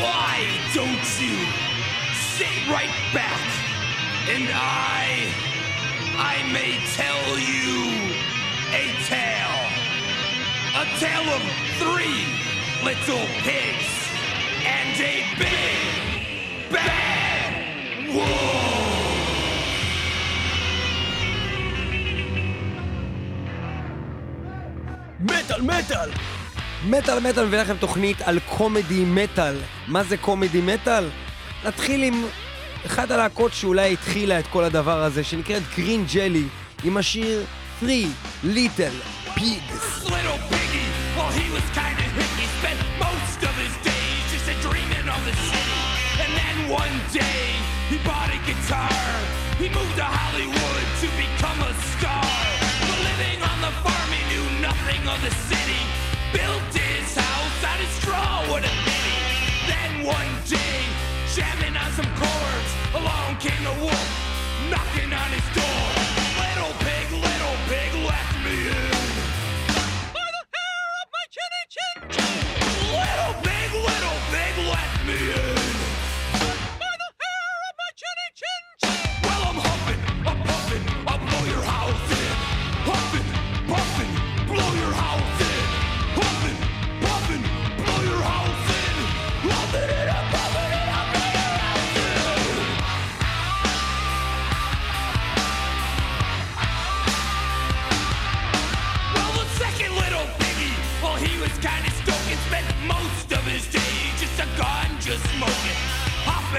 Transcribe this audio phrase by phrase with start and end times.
[0.00, 1.36] Why don't you
[2.14, 3.42] sit right back
[4.28, 5.26] and I,
[6.16, 7.88] I may tell you
[8.70, 9.58] a tale,
[10.76, 11.42] a tale of
[11.82, 12.26] three
[12.84, 13.90] little pigs
[14.64, 15.78] and a big
[16.70, 18.68] bad wolf.
[25.18, 26.37] Metal, metal!
[26.84, 29.54] מטאל מטאל מביא לכם תוכנית על קומדי מטאל.
[29.86, 31.08] מה זה קומדי מטאל?
[31.64, 32.24] נתחיל עם
[32.86, 36.44] אחת הלהקות שאולי התחילה את כל הדבר הזה, שנקראת גרין ג'לי,
[36.84, 37.44] עם השיר
[37.80, 37.92] 3
[38.44, 38.96] Little
[39.36, 39.82] Pigs.
[40.14, 40.86] Little piggy,
[41.16, 45.34] well he was kinda hippie, spent most of his days just a dreaming of the
[45.48, 45.80] city.
[46.22, 47.44] And then one day,
[47.90, 49.02] he bought a guitar,
[49.60, 52.30] he moved to Hollywood to become a star.
[52.86, 55.82] But living on the farm, he knew nothing of the city.
[56.32, 59.18] Built his house out of straw, what a pity.
[59.66, 60.84] Then one day,
[61.34, 64.08] jamming on some chords, along came the wolf,
[64.68, 65.88] knocking on his door.
[66.44, 69.17] Little pig, little pig, let me in.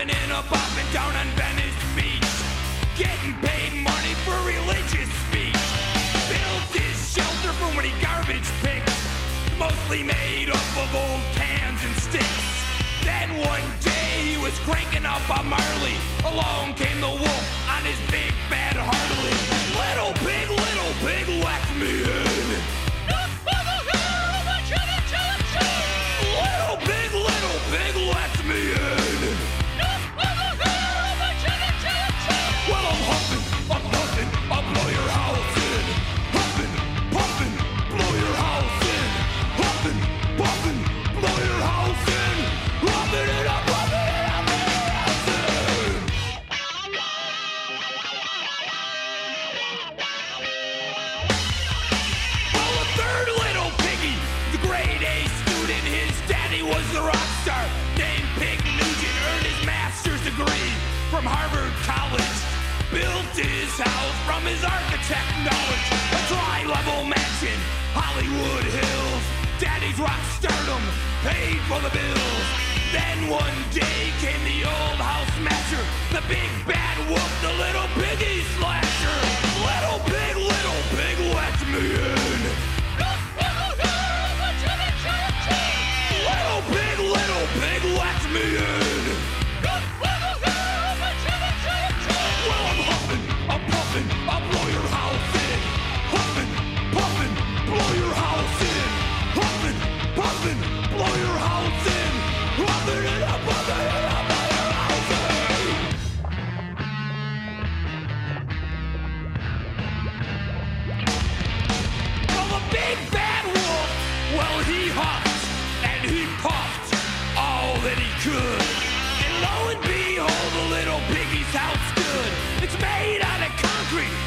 [0.10, 2.30] Hopping and a bopping down on Venice Beach,
[2.98, 5.56] getting paid money for religious speech.
[6.30, 8.92] Built his shelter from when he garbage picked,
[9.58, 12.46] mostly made up of old cans and sticks.
[13.04, 15.98] Then one day he was cranking up a Marley.
[16.26, 19.38] Along came the wolf on his big bad Harley.
[19.78, 22.79] Little pig, little pig, let me in.
[64.30, 67.58] From his architect knowledge, a tri-level mansion,
[67.98, 69.24] Hollywood Hills.
[69.58, 70.84] Daddy's rock stardom
[71.26, 72.46] paid for the bills.
[72.94, 78.46] Then one day came the old house smasher, the big bad wolf, the little piggy
[78.54, 79.20] slasher.
[79.66, 82.29] Little pig, little pig, let me in.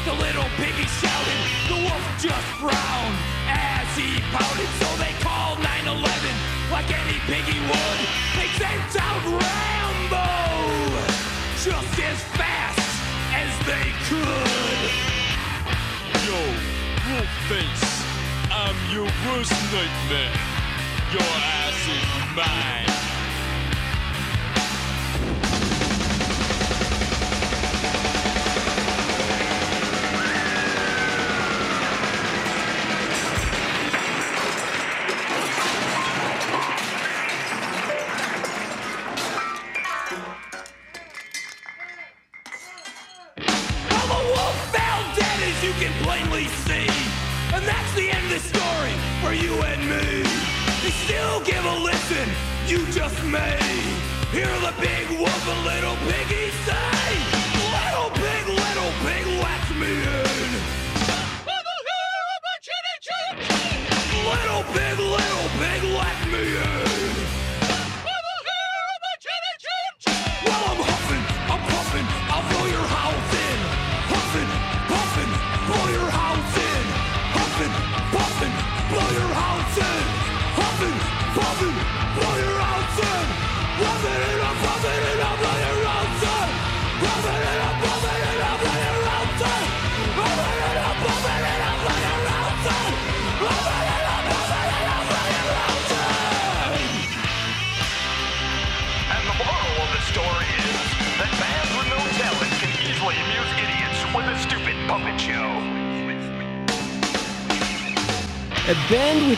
[0.05, 1.39] The little piggy shouted.
[1.67, 3.15] The wolf just frowned
[3.47, 4.67] as he pouted.
[4.79, 6.03] So they called 911
[6.71, 7.99] like any piggy would.
[8.35, 10.27] They sent out Rambo
[11.63, 12.83] just as fast
[13.31, 14.91] as they could.
[16.27, 16.39] Yo,
[17.07, 17.87] Wolfface,
[18.51, 20.35] I'm your worst nightmare.
[21.13, 21.31] Your
[21.63, 23.12] ass is mine.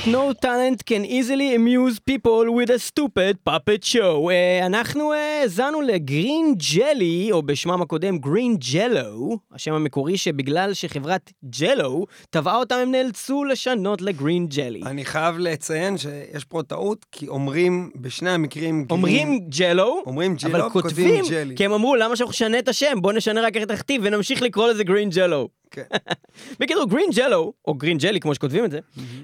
[0.08, 4.30] No talent can easily amuse people with a stupid puppet show.
[4.30, 10.74] Uh, אנחנו אה, האזנו uh, לגרין ג'לי, או בשמם הקודם גרין ג'לו, השם המקורי שבגלל
[10.74, 14.82] שחברת ג'לו תבעה אותם הם נאלצו לשנות לגרין ג'לי.
[14.86, 18.86] אני חייב לציין שיש פה טעות, כי אומרים בשני המקרים...
[18.90, 21.56] green- אומרים ג'לו, אומרים ג'לו, אבל כותבים כותבים, ג'לי.
[21.56, 24.68] כי הם אמרו למה שאנחנו נשנה את השם, בואו נשנה רק את הכתיב ונמשיך לקרוא
[24.68, 25.50] לזה גרין ג'לו.
[25.72, 25.82] כן.
[26.60, 28.80] בקיצור, Green Jello, או Green Jelly, כמו שכותבים את זה,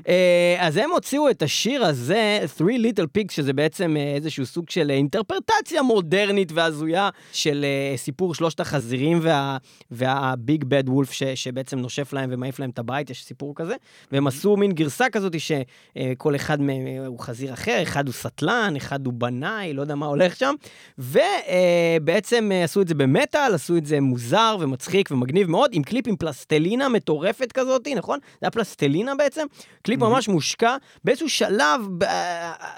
[0.08, 4.70] אה, אז הם הוציאו את השיר הזה, Three Little Pigs, שזה בעצם אה, איזשהו סוג
[4.70, 7.66] של אה, אינטרפרטציה מודרנית והזויה של
[7.96, 9.58] סיפור שלושת החזירים וה-
[9.92, 13.76] וה Big Bad Wolf ש- שבעצם נושף להם ומעיף להם את הבית, יש סיפור כזה,
[14.12, 19.06] והם עשו מין גרסה כזאת שכל אחד מהם הוא חזיר אחר, אחד הוא סטלן, אחד
[19.06, 20.54] הוא בנאי, לא יודע מה הולך שם,
[20.98, 26.16] ובעצם עשו את זה במטאל, עשו את זה מוזר ומצחיק ומגניב מאוד, עם קליפ עם
[26.32, 28.20] פלסטלינה מטורפת כזאת, נכון?
[28.24, 29.46] זה היה פלסטלינה בעצם,
[29.82, 30.78] קליפ ממש מושקע.
[31.04, 31.82] באיזשהו שלב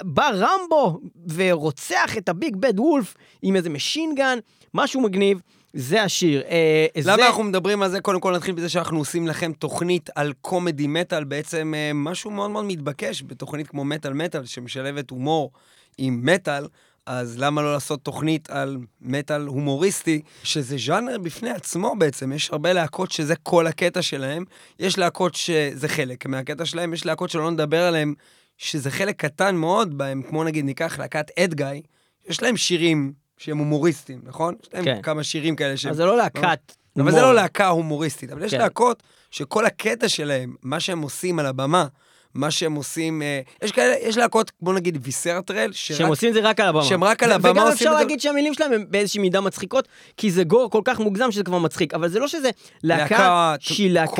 [0.01, 0.99] בא רמבו
[1.33, 4.39] ורוצח את ה Big Bad Wolf עם איזה machine gun,
[4.73, 5.41] משהו מגניב.
[5.73, 6.41] זה השיר.
[6.41, 7.27] אה, למה זה...
[7.27, 8.01] אנחנו מדברים על זה?
[8.01, 12.51] קודם כל נתחיל בזה שאנחנו עושים לכם תוכנית על comedy metal, בעצם אה, משהו מאוד
[12.51, 15.51] מאוד מתבקש בתוכנית כמו מטאל מטאל, שמשלבת הומור
[15.97, 16.65] עם מטאל.
[17.05, 22.73] אז למה לא לעשות תוכנית על מטאל הומוריסטי, שזה ז'אנר בפני עצמו בעצם, יש הרבה
[22.73, 24.45] להקות שזה כל הקטע שלהם,
[24.79, 28.13] יש להקות שזה חלק מהקטע שלהם, יש להקות שלא נדבר עליהם,
[28.57, 31.81] שזה חלק קטן מאוד בהם, כמו נגיד ניקח להקת אדגאי,
[32.27, 34.55] יש להם שירים שהם הומוריסטים, נכון?
[34.63, 35.01] יש להם כן.
[35.01, 35.91] כמה שירים כאלה שהם...
[35.91, 36.73] אז זה לא להקת.
[36.97, 37.33] אבל זה הומור.
[37.33, 38.57] לא להקה הומוריסטית, אבל יש כן.
[38.57, 41.87] להקות שכל הקטע שלהם, מה שהם עושים על הבמה,
[42.35, 46.39] מה שהם עושים, אה, יש כאלה, יש להקות, בוא נגיד ויסרטרל, שהם עושים את זה
[46.39, 46.83] רק על הבמה.
[46.83, 49.41] שהם רק על הבמה וגם עושים אפשר את זה- להגיד שהמילים שלהם הם באיזושהי מידה
[49.41, 49.87] מצחיקות,
[50.17, 52.49] כי זה גור כל כך מוגזם שזה כבר מצחיק, אבל זה לא שזה
[52.83, 53.15] להקה
[53.59, 54.13] שהיא להקת.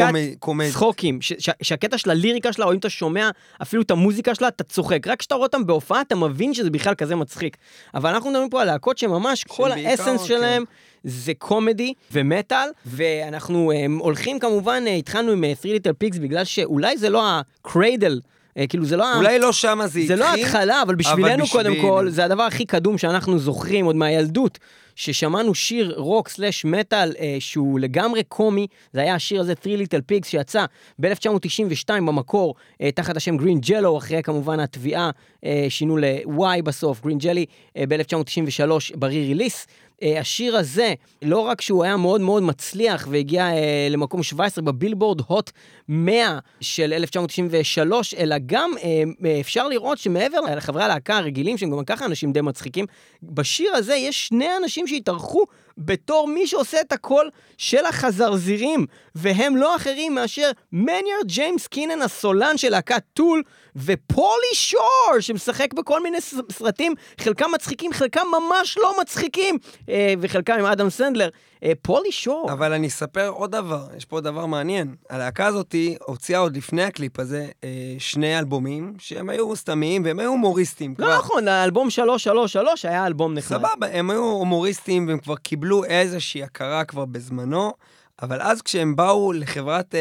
[0.72, 1.20] צחוקים,
[1.62, 3.30] שהקטע של הליריקה שלה, או אם אתה שומע
[3.62, 5.08] אפילו את המוזיקה שלה, אתה צוחק.
[5.08, 7.58] רק כשאתה רואה אותם בהופעה, אתה מבין שזה בכלל כזה מצחיק.
[7.94, 10.64] אבל אנחנו מדברים פה על להקות שממש כל האסנס כן.
[11.04, 16.44] זה קומדי ומטאל, ואנחנו um, הולכים כמובן, uh, התחלנו עם uh, Three Little Pigs בגלל
[16.44, 18.20] שאולי זה לא הקריידל,
[18.60, 19.16] uh, כאילו זה לא.
[19.18, 20.08] אולי לא שמה זה התחיל.
[20.08, 23.96] זה לא ההתחלה, אבל בשבילנו בשביל- קודם כל, זה הדבר הכי קדום שאנחנו זוכרים עוד
[23.96, 24.60] מהילדות,
[24.96, 30.00] ששמענו שיר רוק סלאש מטאל אה, שהוא לגמרי קומי, זה היה השיר הזה, Three Little
[30.12, 30.66] Pigs, שיצא
[31.00, 35.10] ב-1992 במקור, אה, תחת השם גרין ג'לו, אחרי כמובן התביעה,
[35.46, 37.46] אה, שינו ל-Y בסוף, גרין ג'לי,
[37.78, 39.66] אה, ב-1993 ברי-ריליס.
[39.70, 45.22] אה, השיר הזה, לא רק שהוא היה מאוד מאוד מצליח והגיע אה, למקום 17 בבילבורד
[45.28, 45.52] הוט
[45.88, 51.86] 100 של 1993, אלא גם אה, אה, אפשר לראות שמעבר לחברי הלהקה הרגילים, שהם גם
[51.86, 52.86] ככה אנשים די מצחיקים,
[53.24, 55.46] בשיר הזה יש שני אנשים שהתארחו
[55.78, 62.58] בתור מי שעושה את הקול של החזרזירים, והם לא אחרים מאשר מניאר ג'יימס קינן הסולן
[62.58, 63.44] של להקת Tool,
[63.76, 66.18] ופולי שור, שמשחק בכל מיני
[66.52, 69.58] סרטים, חלקם מצחיקים, חלקם ממש לא מצחיקים,
[69.90, 71.30] אה, וחלקם עם אדם סנדלר.
[71.64, 72.52] אה, פולי שור.
[72.52, 74.96] אבל אני אספר עוד דבר, יש פה דבר מעניין.
[75.10, 80.30] הלהקה הזאתי הוציאה עוד לפני הקליפ הזה אה, שני אלבומים שהם היו סתמיים והם היו
[80.30, 80.96] הומוריסטיים.
[81.00, 81.18] לא כבר.
[81.18, 83.58] נכון, האלבום 333 היה אלבום נחמד.
[83.58, 87.74] סבבה, הם היו הומוריסטים והם כבר קיבלו איזושהי הכרה כבר בזמנו,
[88.22, 90.00] אבל אז כשהם באו לחברת אה,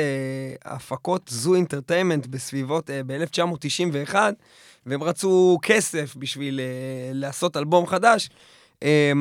[0.65, 4.15] הפקות זו אינטרטיימנט בסביבות, אה, ב-1991,
[4.87, 8.31] והם רצו כסף בשביל אה, לעשות אלבום חדש,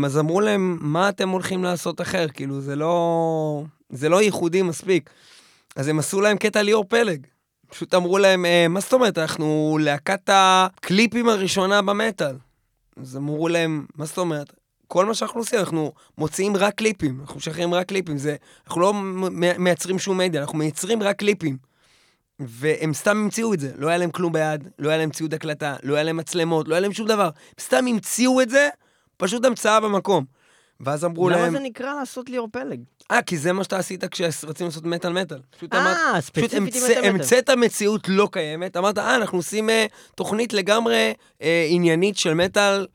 [0.06, 2.28] אז אמרו להם, מה אתם הולכים לעשות אחר?
[2.34, 5.10] כאילו, זה לא, זה לא ייחודי מספיק.
[5.76, 7.28] אז הם עשו להם קטע ליאור פלג.
[7.70, 12.36] פשוט אמרו להם, אה, מה זאת אומרת, אנחנו להקת הקליפים הראשונה במטאל.
[13.02, 14.54] אז אמרו להם, מה זאת אומרת?
[14.88, 18.36] כל מה שאנחנו עושים, אנחנו מוציאים רק קליפים, אנחנו משחררים רק קליפים, זה,
[18.68, 18.94] אנחנו לא
[19.58, 21.58] מייצרים שום מדיה, אנחנו מייצרים רק קליפים.
[22.40, 25.76] והם סתם המציאו את זה, לא היה להם כלום ביד, לא היה להם ציוד הקלטה,
[25.84, 27.26] לא היה להם מצלמות, לא היה להם שום דבר.
[27.26, 28.70] הם סתם המציאו את זה,
[29.22, 30.26] פשוט המצאה במקום.
[30.80, 32.80] ואז אמרו למה להם, זה נקרא לעשות ליאור פלג?
[33.12, 35.40] אה, כי זה מה שאתה עשית כשרצינו לעשות מטאל מטאל.
[35.74, 37.06] אה, ספציפית עם מטאל מטאל.
[37.10, 39.86] המצאת מציאות לא קיימת, אמרת, אה, אנחנו עושים אה,
[40.16, 42.88] תוכנית לגמרי אה, עניינית של מטאל,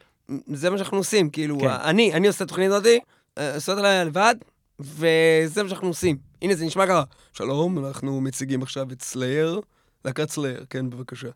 [0.46, 1.68] זה מה שאנחנו עושים, כאילו, כן.
[1.68, 3.00] אני, אני עושה את התוכנית הזאתי,
[3.38, 4.34] אה, עושה אותה לבד,
[4.80, 6.16] וזה מה שאנחנו עושים.
[6.42, 7.02] הנה, זה נשמע ככה,
[7.32, 9.60] שלום, אנחנו מציגים עכשיו את Slayer,
[10.04, 11.28] להקת Slayer, כן, בבקשה.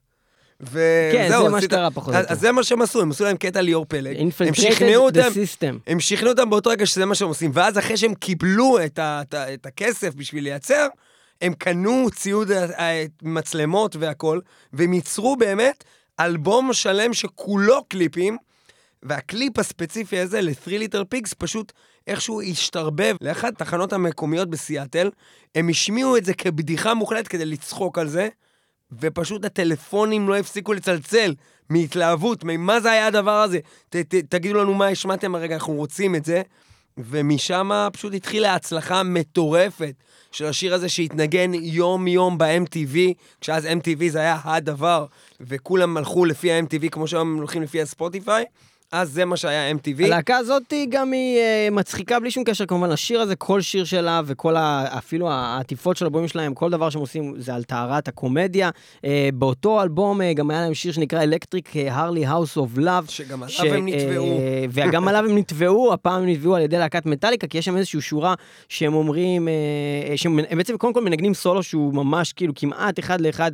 [0.61, 2.33] וזהו, כן, זה מה שקרה פחות או יותר.
[2.33, 4.17] אז זה מה שהם עשו, הם עשו להם קטע ליאור פלג.
[4.49, 5.21] הם שכנעו אותם.
[5.87, 8.99] הם שכנעו אותם באותו רגע שזה מה שהם עושים, ואז אחרי שהם קיבלו את,
[9.67, 10.87] הכסף בשביל לייצר,
[11.43, 14.41] הם קנו ציוד ה- ה- מצלמות והכל,
[14.73, 15.85] והם ייצרו באמת
[16.21, 18.37] אלבום שלם שכולו קליפים,
[19.03, 21.73] והקליפ הספציפי הזה ל-3 ליטר פיגס פשוט
[22.07, 25.11] איכשהו השתרבב לאחת התחנות המקומיות בסיאטל,
[25.55, 28.29] הם השמיעו את זה כבדיחה מוחלטת כדי לצחוק על זה,
[29.01, 31.35] ופשוט הטלפונים לא הפסיקו לצלצל
[31.69, 33.59] מהתלהבות, ממה זה היה הדבר הזה?
[33.89, 36.43] ת, ת, תגידו לנו מה השמעתם הרגע, אנחנו רוצים את זה.
[36.99, 39.95] ומשם פשוט התחילה הצלחה מטורפת
[40.33, 42.97] של השיר הזה שהתנגן יום-יום ב-MTV,
[43.41, 45.07] כשאז MTV זה היה הדבר,
[45.41, 48.45] וכולם הלכו לפי ה-MTV כמו שהיום הם הולכים לפי ה Spotify.
[48.93, 50.05] אז זה מה שהיה MTV.
[50.05, 53.85] הלהקה הזאת היא גם היא אה, מצחיקה בלי שום קשר כמובן לשיר הזה, כל שיר
[53.85, 54.85] שלה וכל ה...
[54.99, 58.71] אפילו העטיפות של אלבומים שלהם, כל דבר שהם עושים זה על טהרת הקומדיה.
[59.05, 63.07] אה, באותו אלבום אה, גם היה להם שיר שנקרא Electric Harley House of Love.
[63.09, 64.41] שגם עליו הם נתבעו.
[64.71, 68.01] וגם עליו הם נתבעו, הפעם הם נתבעו על ידי להקת מטאליקה, כי יש שם איזושהי
[68.01, 68.35] שורה
[68.69, 69.49] שהם אומרים,
[70.17, 73.53] שהם בעצם קודם כל מנגנים סולו שהוא ממש כאילו כמעט אחד לאחד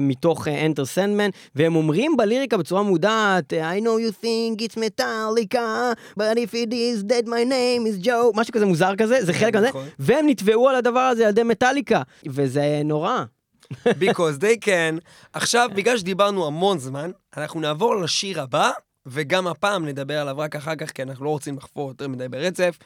[0.00, 6.36] מתוך Enter Sandman, והם אומרים בליריקה בצורה מודעת, I know you think it's מטאליקה, but
[6.36, 9.68] if it is dead my name is Joe, משהו כזה מוזר כזה, זה חלק מזה,
[9.68, 9.88] נכון.
[9.98, 13.24] והם נתבעו על הדבר הזה על ידי מטאליקה, וזה נורא.
[13.84, 15.00] because they can.
[15.32, 18.70] עכשיו, בגלל שדיברנו המון זמן, אנחנו נעבור לשיר הבא,
[19.06, 22.78] וגם הפעם נדבר עליו רק אחר כך, כי אנחנו לא רוצים לחפור יותר מדי ברצף.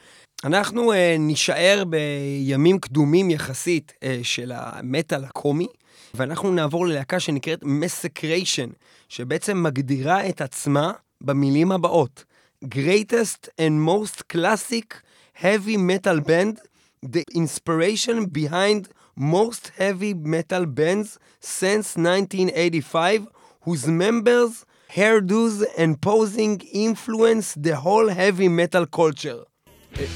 [0.45, 5.67] אנחנו uh, נישאר בימים קדומים יחסית uh, של המטאל הקומי,
[6.15, 8.69] ואנחנו נעבור ללהקה שנקראת מסקריישן,
[9.09, 12.25] שבעצם מגדירה את עצמה במילים הבאות:
[12.65, 14.95] greatest and most classic
[15.35, 16.59] heavy metal band,
[17.03, 23.27] the inspiration behind most heavy metal bands since 1985,
[23.63, 24.65] whose members,
[24.97, 29.45] hairdos and posing influence the whole heavy metal culture.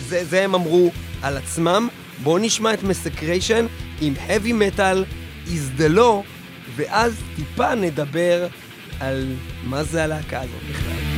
[0.08, 0.90] זה, זה הם אמרו
[1.22, 1.88] על עצמם.
[2.22, 3.66] בואו נשמע את מסקריישן
[4.00, 5.04] עם heavy metal
[5.46, 6.24] is the law,
[6.76, 8.46] ואז טיפה נדבר
[9.00, 9.32] על
[9.64, 11.13] מה זה הלהקה הזאת בכלל.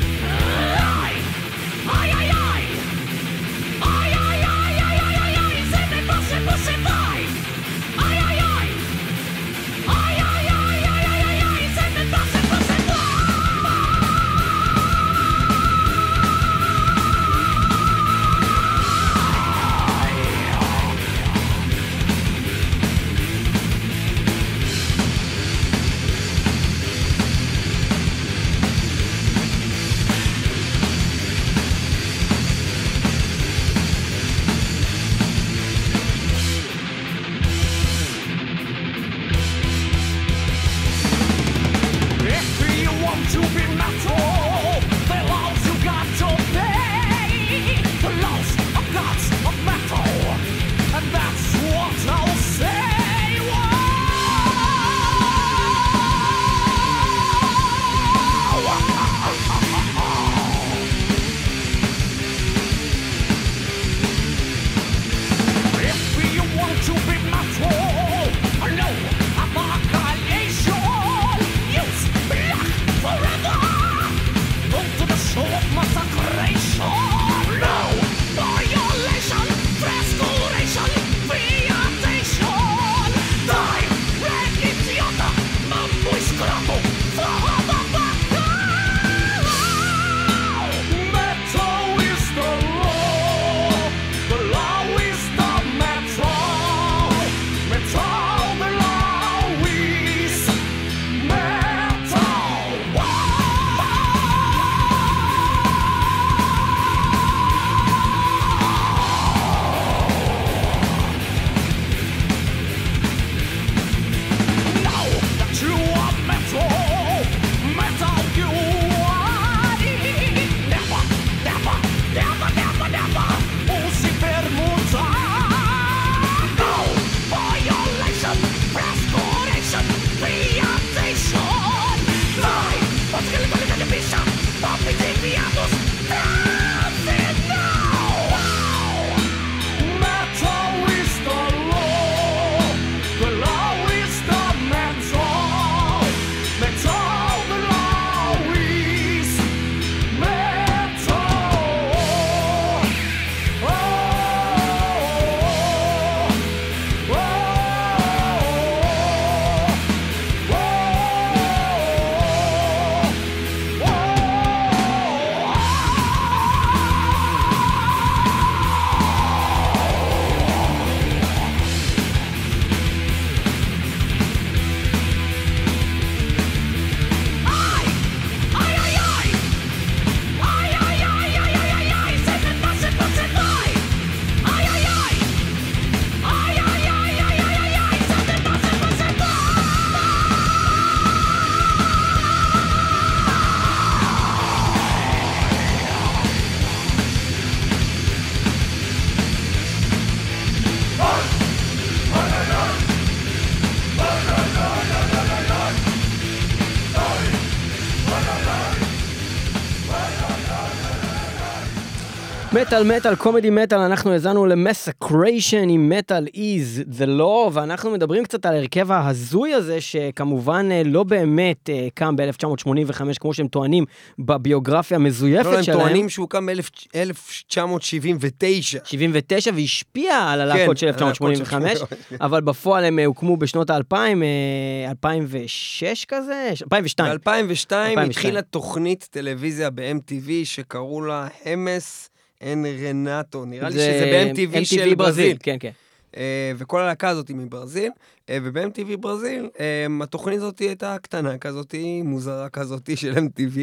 [212.67, 218.47] מטאל מטאל קומדי מטאל אנחנו האזנו למסקריישן עם מטאל איז the law ואנחנו מדברים קצת
[218.47, 223.85] על ההרכב ההזוי הזה שכמובן אה, לא באמת אה, קם ב-1985 כמו שהם טוענים
[224.19, 225.79] בביוגרפיה המזויפת לא, הם שלהם.
[225.79, 228.45] טוענים שהוא קם ב-1979.
[228.85, 232.21] 79 והשפיע על הלהקות של כן, של 1985 1985.
[232.21, 237.09] אבל בפועל הם אה, הוקמו בשנות האלפיים, אה, 2006 כזה, 2002.
[237.09, 237.99] ב-2002 2002.
[237.99, 242.11] התחילה תוכנית טלוויזיה ב-MTV שקראו לה המס
[242.43, 245.37] אן רנטו, נראה לי שזה ב-MTV של ברזיל.
[245.41, 245.71] כן כן.
[246.17, 247.91] אה, וכל הלהקה הזאת היא מברזיל,
[248.31, 251.75] אה, וב-MTV ברזיל, אה, התוכנית הזאת הייתה קטנה כזאת,
[252.05, 253.59] מוזרה כזאת של MTV,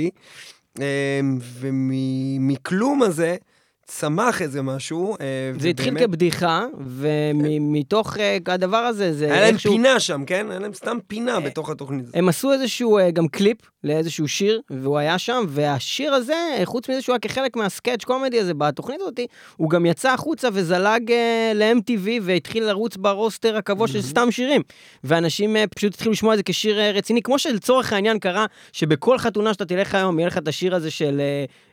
[0.81, 1.19] אה,
[1.59, 3.35] ומכלום הזה
[3.87, 5.15] צמח איזה משהו.
[5.21, 9.71] אה, זה התחיל ובאמת- כבדיחה, ומתוך אה, הדבר הזה, זה היה להם איכשהו...
[9.71, 10.47] פינה שם, כן?
[10.49, 12.15] היה להם סתם פינה אה, בתוך התוכנית הזאת.
[12.15, 17.13] הם עשו איזשהו גם קליפ לאיזשהו שיר, והוא היה שם, והשיר הזה, חוץ מזה שהוא
[17.13, 19.19] היה כחלק מה sketch comedy הזה בתוכנית הזאת,
[19.57, 21.11] הוא גם יצא החוצה וזלג
[21.55, 24.61] ל-MTV והתחיל לרוץ ב roster הקבוע של סתם שירים.
[25.03, 29.65] ואנשים פשוט התחילו לשמוע את זה כשיר רציני, כמו שלצורך העניין קרה, שבכל חתונה שאתה
[29.65, 31.21] תלך היום, יהיה לך את השיר הזה של...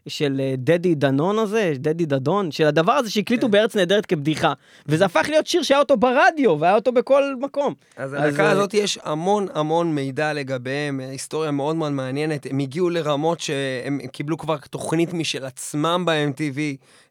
[0.09, 3.51] של דדי דנון הזה, דדי דדון, של הדבר הזה שהקליטו כן.
[3.51, 4.53] בארץ נהדרת כבדיחה.
[4.87, 7.75] וזה הפך להיות שיר שהיה אותו ברדיו, והיה אותו בכל מקום.
[7.97, 12.47] אז אז, הלהקה אה, הזאת יש המון המון מידע לגביהם, היסטוריה מאוד מאוד מעניינת.
[12.51, 16.59] הם הגיעו לרמות שהם קיבלו כבר תוכנית משל עצמם ב-MTV,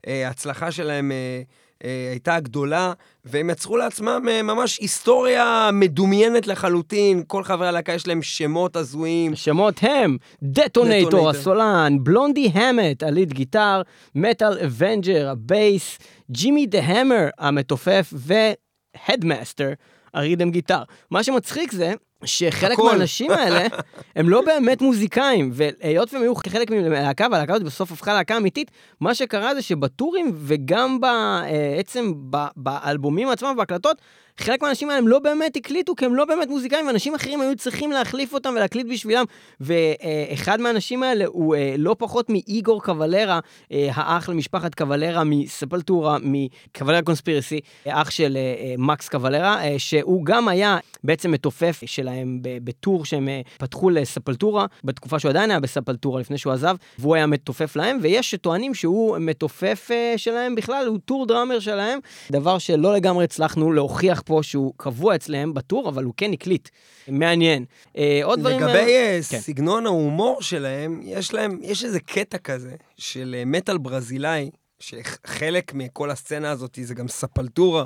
[0.08, 1.42] אה, ההצלחה שלהם אה,
[1.84, 2.94] הייתה גדולה,
[3.26, 7.24] והם יצרו לעצמם אה, ממש היסטוריה מדומיינת לחלוטין.
[7.28, 9.34] כל חברי הלהקה יש להם שמות הזויים.
[9.34, 11.30] השמות הם Detonator.
[11.30, 13.82] הסולן, Blondie Hammett, ה lead guitar,
[14.16, 15.98] Metal Avenger, הבייס,
[16.32, 19.70] Jimmy the Hammer, המתופף, ו Headmaster,
[20.14, 20.84] ה rhythm guitar.
[21.12, 21.94] מה שמצחיק זה
[22.26, 22.80] שחלק.
[22.80, 23.68] מהאנשים האלה
[24.16, 28.72] הם לא באמת מוזיקאים, והיות והם היו חלק מהלהקה, והלהקה הזאת בסוף הפכה להקה אמיתית,
[29.00, 33.98] מה שקרה זה שבטורים וגם בעצם ב- באלבומים עצמם ובהקלטות,
[34.40, 37.56] חלק מהאנשים האלה הם לא באמת הקליטו, כי הם לא באמת מוזיקאים, ואנשים אחרים היו
[37.56, 39.26] צריכים להחליף אותם ולהקליט בשבילם.
[39.60, 43.40] ואחד מהאנשים האלה הוא אה, לא פחות מאיגור קבלרה,
[43.72, 50.26] אה, האח למשפחת קבלרה מ Sepultura, מ Cavalera Conspiracy, אח של אה, מקס אה, שהוא
[50.26, 55.60] גם היה בעצם מתופף שלהם ב tour שהם פתחו ל Sepultura, בתקופה שהוא עדיין היה
[55.60, 60.86] ב Sepultura לפני שהוא עזב, והוא היה מתופף להם, ויש שטוענים שהוא מתופף שלהם בכלל,
[60.88, 62.00] הוא tour drummer שלהם,
[62.32, 66.70] דבר שלא לגמרי הצלחנו להוכיח פה שהוא קבוע אצלם ב tour, אבל הוא כן הקליט.
[67.08, 67.66] מעניין.
[67.98, 68.60] אה, עוד דברים...
[68.60, 69.40] לגבי אה, כן.
[69.40, 76.12] סגנון ההומור שלהם, יש להם, יש איזה קטע כזה של אה, מטאל ברזילאי, שחלק מכל
[76.12, 77.86] הסצנה הזאת זה גם ספלטורה,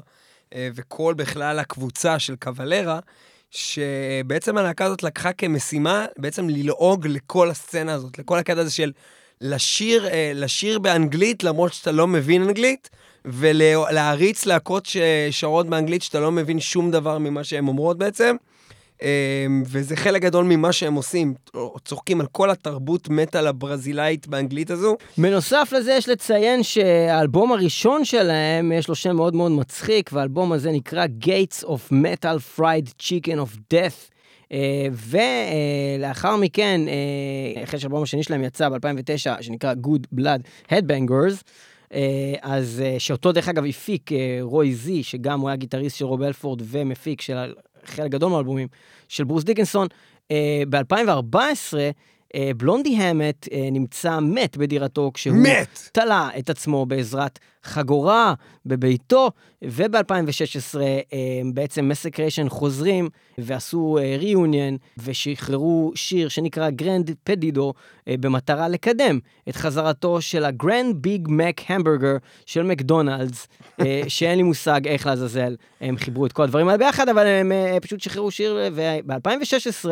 [0.53, 2.99] אה, וכל בכלל הקבוצה של קבלרה,
[3.51, 8.91] שבעצם הלהקה הזאת לקחה כמשימה בעצם ללעוג לכל הסצנה הזאת, לכל הקטע הזה של
[9.41, 12.89] לשיר, אה, לשיר באנגלית למרות שאתה לא מבין אנגלית,
[13.25, 18.35] ולהריץ להקות ששרות באנגלית שאתה לא מבין שום דבר ממה שהן אומרות בעצם.
[19.01, 21.33] אמ, וזה חלק גדול ממה שהם עושים,
[21.85, 24.97] צוחקים על כל התרבות מטאל הברזילאית באנגלית הזו.
[25.17, 30.71] בנוסף לזה יש לציין שהאלבום הראשון שלהם יש לו שם מאוד מאוד מצחיק, והאלבום הזה
[30.71, 34.13] נקרא Gates of Metal Fried Chicken of Death.
[34.43, 34.55] Uh,
[35.97, 41.43] ולאחר מכן, uh, אחרי שהאלבום השני שלהם יצא ב-2009, שנקרא Good Blood Headbangers,
[42.41, 46.21] אז uh, שאותו דרך אגב הפיק uh, רוי זי, שגם הוא היה גיטריסט של רוב
[46.21, 47.53] אלפורד ומפיק של
[47.85, 48.67] חלק גדול מהאלבומים
[49.07, 49.87] של ברוס דיקנסון,
[50.27, 50.31] אה,
[50.69, 55.89] ב-2014 אה, Blondie Hammett נמצא מת בדירתו כשהוא מת!
[55.91, 58.33] תלה את עצמו בעזרת חגורה
[58.65, 59.31] בביתו,
[59.63, 60.77] וב-2016
[61.53, 67.73] בעצם Massacration חוזרים ועשו reunion ושחררו שיר שנקרא גרנד פדידו
[68.07, 73.47] במטרה לקדם את חזרתו של ה Grand Big Mac המבורגר של מקדונלדס,
[73.79, 77.51] אה, שאין לי מושג איך לעזאזל הם חיברו את כל הדברים האלה ביחד, אבל הם
[77.51, 79.89] אה, פשוט שחררו שיר, וב-2016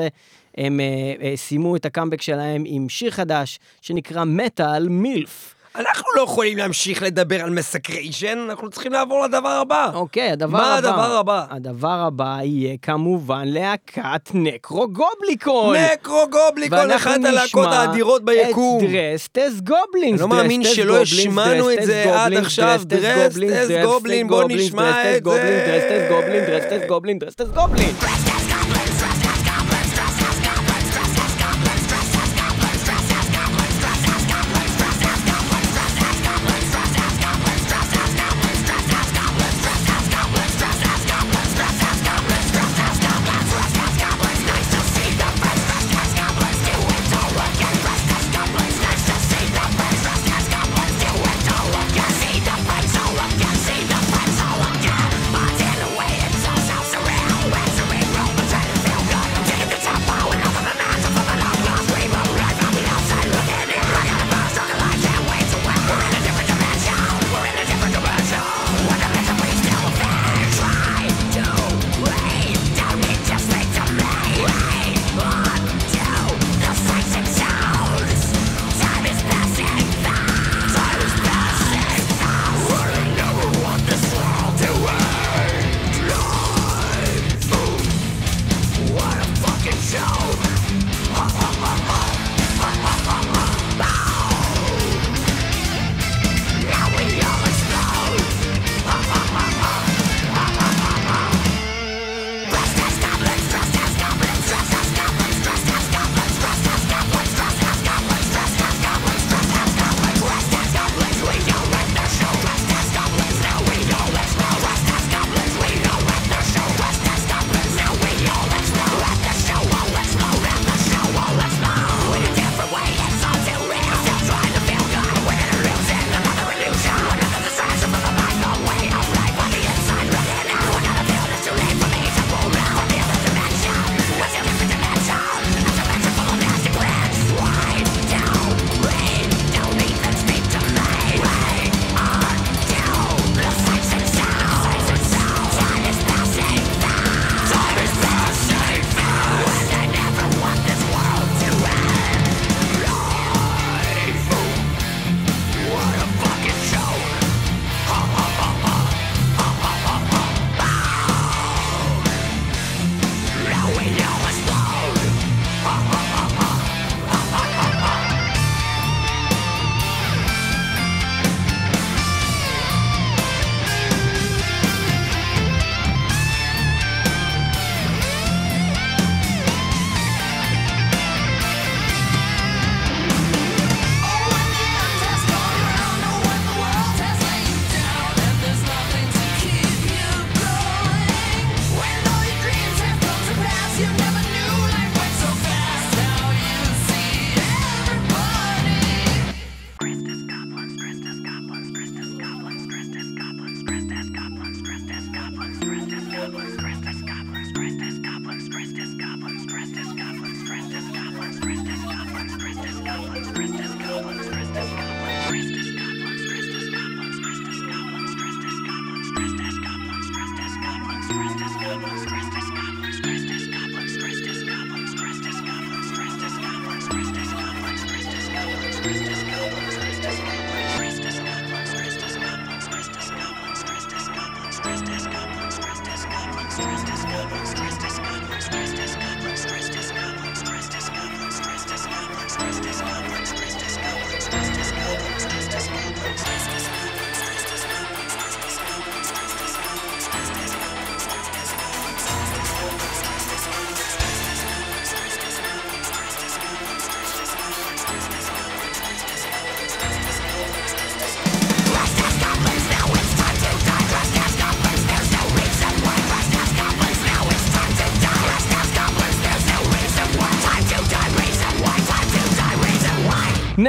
[0.58, 0.86] הם אה,
[1.22, 5.56] אה, סיימו את הקאמבק שלהם עם שיר חדש שנקרא מטאל מילף.
[5.76, 9.90] אנחנו לא יכולים להמשיך לדבר על מסקריישן, אנחנו צריכים לעבור לדבר הבא.
[9.94, 10.90] אוקיי, הדבר מה הבא...
[10.90, 11.46] הדבר הבא?
[11.50, 15.76] הדבר הבא יהיה כמובן להקת נקרוגובליקון.
[15.94, 18.86] נקרוגובליקון, ואנחנו אחת הלהקות נשמע האדירות ביקום.
[18.86, 20.22] את דרסטס גובלינס.
[20.22, 22.82] אני לא מאמין דרסטס שלא גובלינס, השמענו את דרסטס זה עד גובלינס, עכשיו.
[22.84, 25.66] דרסטס דרסטס גובלינס, גובלין, בוא גובלינס, נשמע דרסטס את זה.
[25.68, 28.41] דרסטס גובלין, דרסטס גובלין, דרסטס גובלין.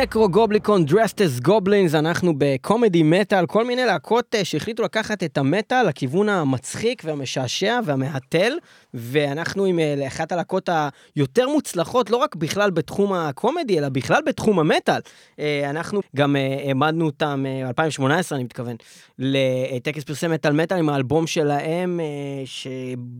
[0.02, 5.38] נקרו גובליקון dressed as goblins, אנחנו בקומדי מטאל, כל מיני להקות אה, שהחליטו לקחת את
[5.38, 8.52] המטאל לכיוון המצחיק והמשעשע והמהתל,
[8.94, 10.68] ואנחנו עם אה, אחת הלהקות
[11.16, 15.00] היותר מוצלחות, לא רק בכלל בתחום הקומדי, אלא בכלל בתחום המטאל.
[15.38, 18.76] אה, אנחנו גם העמדנו אותם, אה, 2018 אני מתכוון,
[19.18, 22.00] לטקס פרסי מטאל מטאל עם האלבום שלהם,
[22.44, 22.66] ש...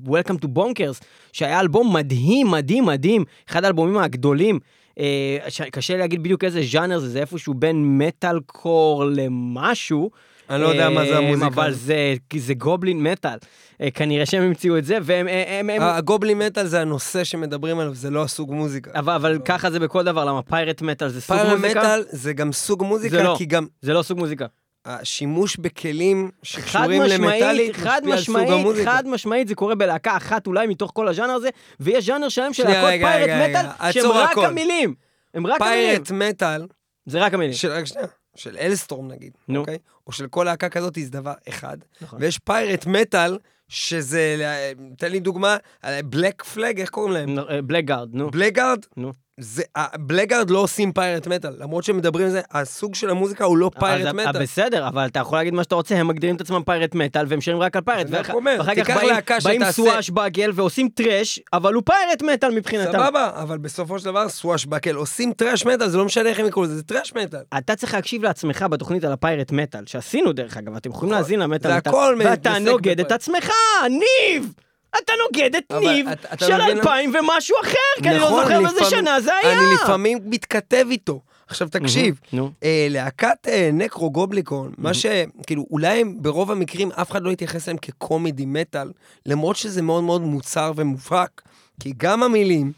[0.07, 4.59] Welcome to Bonkers, שהיה אלבום מדהים, מדהים, מדהים, אחד האלבומים הגדולים.
[4.99, 5.39] אה,
[5.73, 10.11] קשה להגיד בדיוק איזה ז'אנר זה, זה איפשהו בין מטאל קור למשהו.
[10.51, 11.73] אני לא יודע מה זה אה, המוזיקה אבל.
[11.73, 13.39] זה, זה גובלין מטאל.
[13.81, 15.29] אה, כנראה שהם המציאו את זה, והם...
[15.29, 18.91] אה, הם, הם, הגובלי מטאל זה הנושא שמדברים עליו, זה לא הסוג מוזיקה.
[18.95, 21.81] אבל, אבל ככה זה בכל דבר, למה פיירט מטאל זה סוג מוזיקה?
[21.81, 23.35] מטאל זה גם סוג מוזיקה, זה לא.
[23.39, 24.47] כי גם זה לא סוג מוזיקה.
[24.85, 28.49] השימוש בכלים שקשורים למטאלית חד משמעית.
[28.85, 31.49] חד משמעית, זה קורה בלהקה אחת אולי מתוך כל הז'אנר הזה,
[31.81, 34.39] ויש ז'אנר שלם של להקות pirate metal, שהם רק.
[34.39, 34.95] המילים.
[35.35, 35.87] הם רק המילים.
[35.87, 36.67] pirate metal,
[37.07, 37.53] זה רק המילים.
[37.55, 39.61] של, רק שנייה, של Alestorm נגיד, נו.
[39.61, 39.79] אוקיי?
[40.07, 41.77] או של כל להקה כזאת זה דבר אחד.
[42.01, 42.19] נכון.
[42.23, 44.37] ויש pirate metal, שזה,
[44.99, 45.57] תן לי דוגמה,
[46.05, 47.37] Black Flag, איך קוראים להם?
[47.67, 48.31] Blackguard, נו.
[48.31, 48.79] Blackguard?
[48.97, 49.13] נו.
[49.41, 49.63] זה,
[49.99, 54.15] Blackguard לא עושים pirate metal, למרות שמדברים על זה, הסוג של המוזיקה הוא לא pirate
[54.15, 54.43] metal.
[54.43, 57.41] בסדר, אבל אתה יכול להגיד מה שאתה רוצה, הם מגדירים את עצמם pirate metal והם
[57.41, 58.07] שרים רק על pirate.
[58.07, 62.51] אני רק אומר, תיקח באים- להקה באים שתעשה- Swashbuckle ועושים thrash, אבל הוא pirate metal
[62.55, 62.93] מבחינתם.
[62.93, 66.65] סבבה, אבל בסופו של דבר Swashbuckle עושים thrash metal, זה לא משנה איך הם יקראו
[66.65, 67.41] לזה, זה thrash metal.
[67.59, 71.21] אתה צריך להקשיב לעצמך בתוכנית על הפיירט מטאל, שעשינו דרך אגב, אתם יכולים נכון.
[71.23, 71.93] להאזין למטאל מטאל,
[72.25, 73.13] ואתה נוגד את.
[73.13, 73.51] עצמך,
[73.91, 74.53] ניב!
[74.99, 78.77] אתה נוגד את ניב אתה- של אלפיים ומשהו אחר, כי אני לא נכון, זוכר באיזה
[78.81, 79.53] לפעמים- שנה זה היה.
[79.53, 81.21] אני לפעמים מתכתב איתו.
[81.47, 82.21] עכשיו תקשיב.
[82.63, 85.07] אה, להקת אה, נקרו גובליקון, מה ש...
[85.47, 88.91] כאילו, אולי ברוב המקרים אף אחד לא יתייחס אליהם כקומדי מטאל,
[89.27, 91.43] למרות שזה מאוד מאוד מוצהר ומובהק,
[91.81, 92.73] כי גם המילים,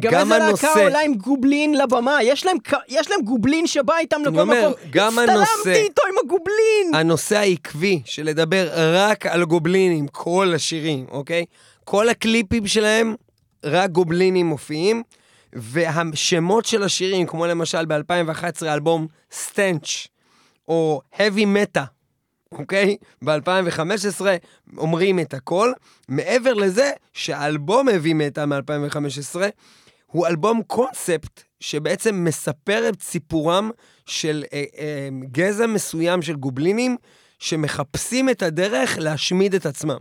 [0.00, 2.56] גם גם איזה הנושא, להקה עולה עם גובלין לבמה, יש להם
[2.88, 4.72] יש להם גובלין שבא איתם לכל אומר, מקום.
[4.90, 6.94] גם הנושא- הצטלמתי איתו עם הגובלין!
[6.94, 11.44] הנושא העקבי של לדבר רק על גובלינים, כל השירים, אוקיי?
[11.84, 13.14] כל הקליפים שלהם,
[13.64, 15.02] רק גובלינים מופיעים,
[15.52, 20.06] והשמות של השירים, כמו למשל ב-2011 האלבום סטנץ',
[20.68, 21.80] או heavy meta,
[22.52, 22.96] אוקיי?
[23.24, 24.20] ב-2015
[24.76, 25.72] אומרים את הכל.
[26.08, 27.92] מעבר לזה, שהאלבום Heavy
[28.40, 29.36] Meta מ-2015
[30.10, 33.70] הוא אלבום קונספט שבעצם מספר את סיפורם
[34.06, 36.96] של אה, אה, גזע מסוים של גובלינים
[37.38, 39.98] שמחפשים את הדרך להשמיד את עצמם.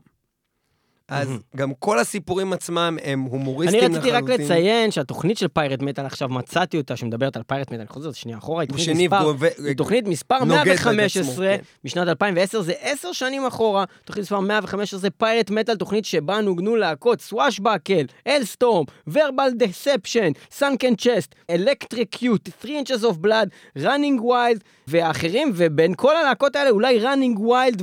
[1.09, 6.05] אז גם כל הסיפורים עצמם הם אני הומוריסטיים רציתי רק לציין שהתוכנית של pirate metal
[6.05, 9.47] עכשיו מצאתי אותה שמדברת על pirate metal, אני חוזר שנייה אחורה, היא תוכנית מספר, גובה-
[9.67, 11.63] היא תוכנית מספר נוגד בה את 115 עצמו, כן.
[11.85, 16.75] משנת 2010, זה עשר שנים אחורה, תוכנית מספר 115 זה pirate metal, תוכנית שבה נוגנו
[16.75, 23.47] להקות Swashbuckle, Alestorm, Verbal Deception, Sunken Chest, אלקטריק קיוט, 3 Inches of Blood,
[23.77, 27.81] Running Wild ואחרים, ובין כל הלהקות האלה אולי Running Wild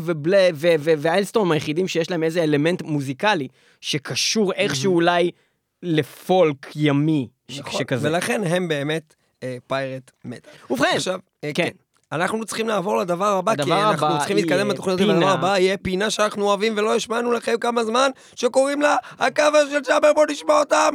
[0.99, 3.14] וה Alestorm היחידים שיש להם איזה אלמנט מוזיקלי
[3.81, 5.31] שקשור איכשהו אולי
[5.83, 8.09] לפולק ימי נכון, שכזה.
[8.09, 10.53] ולכן הם באמת אה, pirate metal.
[10.71, 11.65] ובכן, עכשיו, אה, כן.
[11.65, 11.71] כן.
[12.13, 15.01] אנחנו צריכים לעבור לדבר הבא, כי הדבר אנחנו צריכים להתקדם בתוכנית.
[15.01, 19.81] והדבר הבא יהיה פינה שאנחנו אוהבים ולא השמענו לכם כמה זמן, שקוראים לה הקאבר של
[19.89, 20.95] ג'אבר, בואו נשמע אותם.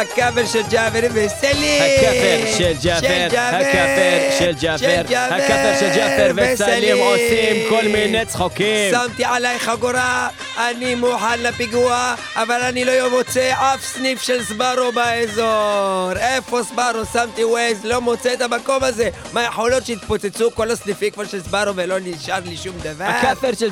[0.00, 1.82] הקאבר של ג'אבר וסלים!
[1.82, 8.90] הכפר של ג'אפר, הכפר של ג'אפר, הכפר של ג'אפר וסלים עושים כל מיני צחוקים.
[8.90, 10.28] שמתי עליי חגורה,
[10.58, 16.12] אני מוכן לפיגוע, אבל אני לא מוצא אף סניף של סברו באזור.
[16.16, 17.04] איפה סברו?
[17.12, 19.08] שמתי ווייז, לא מוצא את המקום הזה.
[19.32, 23.04] מה יכול להיות שהתפוצצו כל הסניפים כבר של סברו ולא נשאר לי שום דבר?
[23.04, 23.70] הכפר של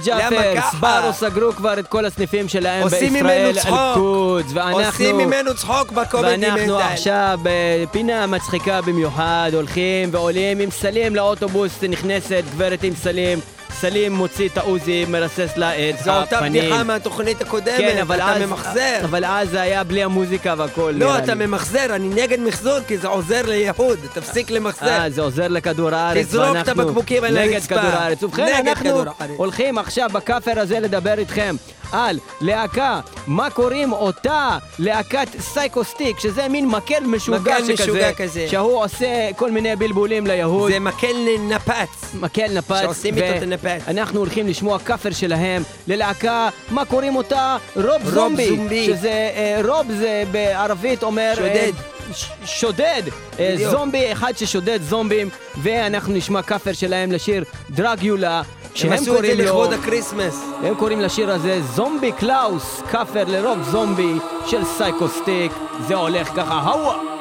[0.57, 0.71] ככה?
[0.71, 3.73] סברו סגרו כבר את כל הסניפים שלהם עושים בישראל, ממנו צחוק.
[3.75, 4.81] אל-קודס, ואנחנו...
[4.81, 6.93] עושים ממנו צחוק ואנחנו מנטל.
[6.93, 13.39] עכשיו בפינה מצחיקה במיוחד, הולכים ועולים עם סלים לאוטובוס, נכנסת גברת עם סלים,
[13.81, 16.63] סלים מוציא את העוזי, מרסס לה את זו אותה הפנים.
[16.63, 18.99] בדיחה מהתוכנית הקודמת, כן, אבל אתה אז, ממחזר.
[19.05, 20.93] אבל אז זה היה בלי המוזיקה והכל.
[20.97, 21.47] לא, אתה לי.
[21.47, 24.87] ממחזר, אני נגד מחזור כי זה עוזר ליהוד, תפסיק למחזר.
[24.87, 27.75] אה, זה עוזר לכדור הארץ, תזרוק את ואנחנו הבקבוקים על נגד הרצפה.
[27.75, 28.23] כדור הארץ.
[28.23, 29.05] ובכן, נגד אנחנו כדור.
[29.37, 31.57] הולכים עכשיו בכאפר הזה לדבר איתכם
[31.95, 38.47] על להקה, מה קוראים אותה להקת Psychostick, שזה מין מקל משוגע מקל שכזה, משוגע כזה.
[38.51, 40.73] שהוא עושה כל מיני בלבולים ליהוד.
[40.73, 41.17] זה מקל
[41.49, 42.15] נפץ.
[42.21, 43.81] מקל נפץ, שעושים איתו את הנפץ.
[43.89, 47.57] אנחנו הולכים לשמוע קאבר שלהם ללהקה, מה קוראים אותה?
[47.77, 48.87] Rob Rob Zombie, Zombie.
[48.87, 51.31] שזה, אה, Rob זה בערבית אומר...
[51.31, 51.73] אה, שודד.
[52.13, 53.03] ש- שודד,
[53.39, 53.71] אה, בדיוק.
[53.71, 55.29] זומבי אחד ששודד זומבים,
[55.63, 58.43] ואנחנו נשמע קאבר שלהם לשיר Dragula,
[58.75, 59.15] שהם קוראים לו...
[59.15, 60.45] הם עשו את זה לכבוד ה Christmas.
[60.63, 64.15] הם קוראים לשיר הזה Zombie Claus, קאבר ל Rob Zombie
[64.47, 65.53] של Psychostick.
[65.89, 67.15] זה הולך ככה, הווה.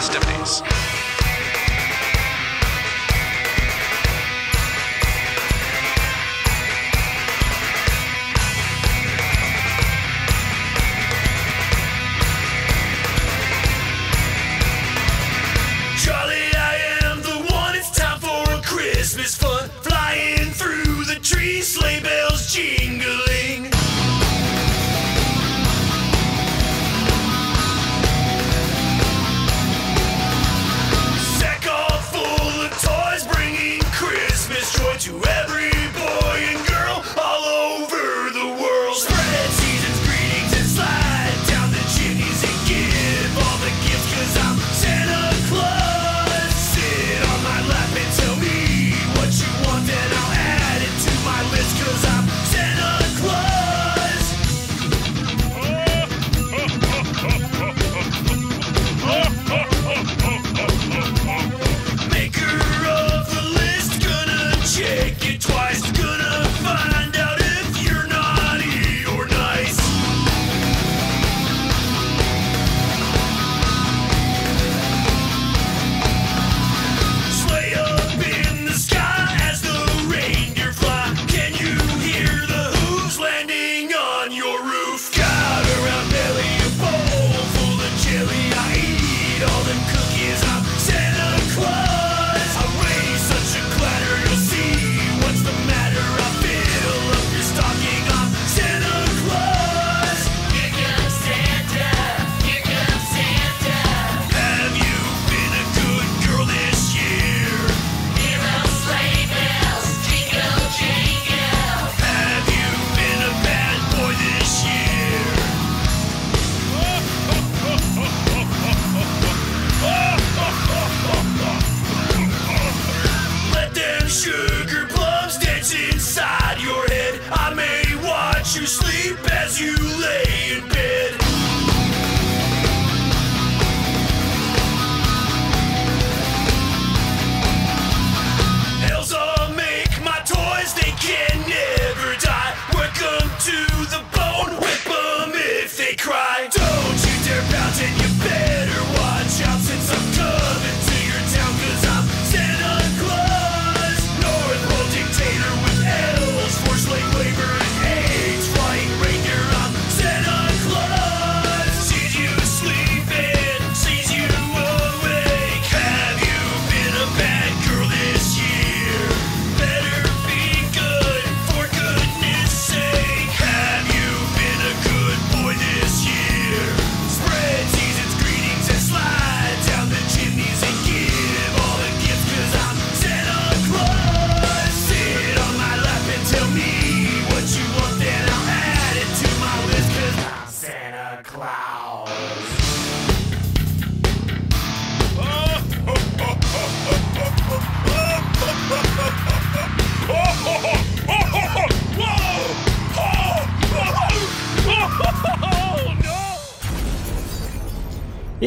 [0.00, 0.79] festivities.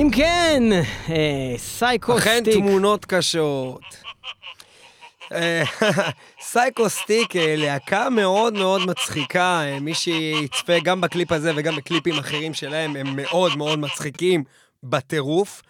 [0.03, 0.63] אם כן,
[1.09, 2.27] אה, Psychostick.
[2.27, 3.81] אכן תמונות קשות.
[5.31, 5.63] אה,
[6.51, 12.95] Psychostick, אה, להקה מאוד מאוד מצחיקה, מי שיצפה גם בקליפ הזה וגם בקליפים אחרים שלהם,
[12.95, 14.43] הם מאוד מאוד מצחיקים
[14.83, 15.61] בטירוף.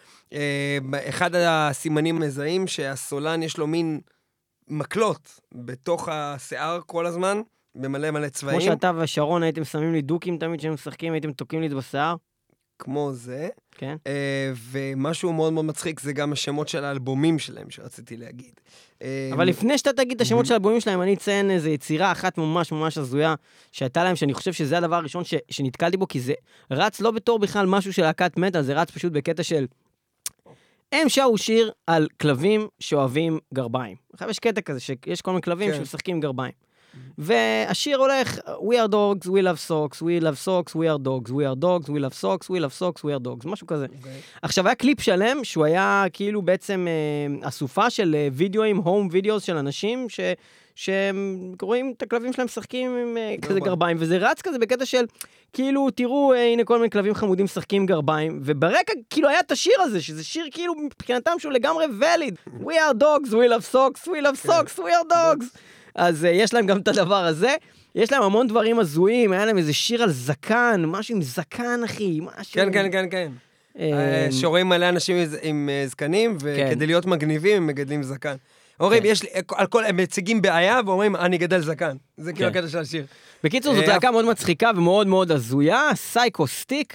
[0.91, 3.99] אחד הסימנים מזהים שהסולן יש לו מין
[4.67, 7.41] מקלות בתוך השיער כל הזמן,
[7.75, 8.59] במלא מלא צבעים.
[8.59, 12.15] כמו שאתה ושרון הייתם שמים לי דוקים תמיד כשהם משחקים, הייתם תוקעים לי את בשיער.
[12.79, 13.49] כמו זה.
[13.73, 13.95] כן.
[14.03, 14.09] Uh,
[14.71, 18.59] ומשהו מאוד מאוד מצחיק זה גם השמות של האלבומים שלהם שרציתי להגיד.
[18.99, 20.47] Uh, אבל לפני שאתה תגיד את השמות mhm.
[20.47, 23.35] של האלבומים שלהם, אני אציין איזו יצירה אחת ממש ממש הזויה
[23.71, 26.33] שהייתה להם, שאני חושב שזה הדבר הראשון ש- שנתקלתי בו, כי זה
[26.71, 29.65] רץ לא בתור בכלל משהו של להקת מטא, זה רץ פשוט בקטע של...
[30.91, 33.95] הם שרו שיר על כלבים שאוהבים גרביים.
[34.13, 35.77] עכשיו יש קטע כזה שיש כל מיני כלבים כן.
[35.77, 36.62] שמשחקים גרביים.
[37.17, 41.45] והשיר הולך, We are dogs, we love socks, we love socks, we are dogs, we
[41.45, 43.85] are dogs, we love socks, we love socks, we are dogs, משהו כזה.
[43.85, 44.07] Okay.
[44.41, 49.43] עכשיו, היה קליפ שלם שהוא היה כאילו בעצם אה, אסופה של אה, וידאוים, home videos
[49.43, 50.19] של אנשים, ש...
[50.75, 55.05] שהם רואים את הכלבים שלהם משחקים עם uh, כזה גרביים, וזה רץ כזה בקטע של,
[55.53, 59.51] כאילו, תראו, uh, הנה כל מיני כלבים חמודים משחקים עם גרביים, וברקע כאילו היה את
[59.51, 62.35] השיר הזה, שזה שיר כאילו מבחינתם שהוא לגמרי valid.
[62.47, 65.45] We are dogs, we love socks, we love socks, we are dogs.
[65.95, 67.55] אז אה, יש להם גם את הדבר הזה.
[67.95, 72.19] יש להם המון דברים הזויים, היה להם איזה שיר על זקן, משהו עם זקן, אחי,
[72.21, 72.53] משהו...
[72.53, 73.31] כן, כן, כן, כן.
[73.79, 73.85] אה,
[74.25, 76.45] אה, שרואים מלא אנשים עם- זקנים, כן.
[76.71, 78.35] וכדי להיות מגניבים הם מגדלים זקן.
[78.79, 79.09] אומרים, כן.
[79.09, 81.95] יש לי, על כל, הם מציגים בעיה ואומרים, אני גדל זקן.
[82.17, 82.57] זה כאילו כן.
[82.57, 83.05] הקטע של השיר.
[83.43, 86.93] בקיצור, זאת להקה מאוד מצחיקה ומאוד מאוד הזויה, סייקו סטיק,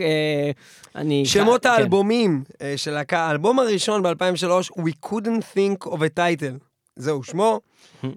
[0.96, 1.26] אני...
[1.26, 1.66] שמות.
[1.66, 2.42] האלבומים
[2.76, 6.67] של להקה, האלבום הראשון ב-2003, We couldn't think of a title.
[6.98, 7.60] זהו שמו.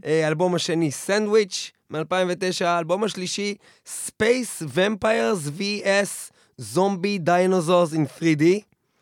[0.06, 2.66] אה, האלבום השני, סנדוויץ', מ-2009.
[2.66, 3.56] האלבום השלישי,
[4.08, 6.32] Space Vampires vs.
[6.76, 8.44] Zombie Dinosaurs in 3D.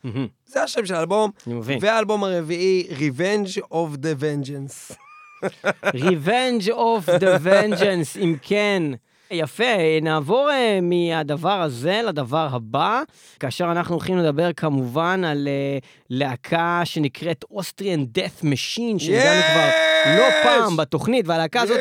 [0.04, 1.32] מהמם, זה השם של האלבום.
[1.48, 1.80] אני מבין.
[1.82, 4.96] והאלבום הרביעי, Revenge of the Vengeance.
[5.96, 8.84] Revenge of the Vengeance, אם כן.
[9.32, 9.64] יפה,
[10.02, 13.02] נעבור uh, מהדבר הזה לדבר הבא,
[13.40, 15.48] כאשר אנחנו הולכים לדבר כמובן על
[15.82, 19.70] uh, להקה שנקראת Austrian Death Machine, שהגענו כבר
[20.18, 20.24] לא!
[20.44, 21.80] פעם בתוכנית, והלהקה הזאת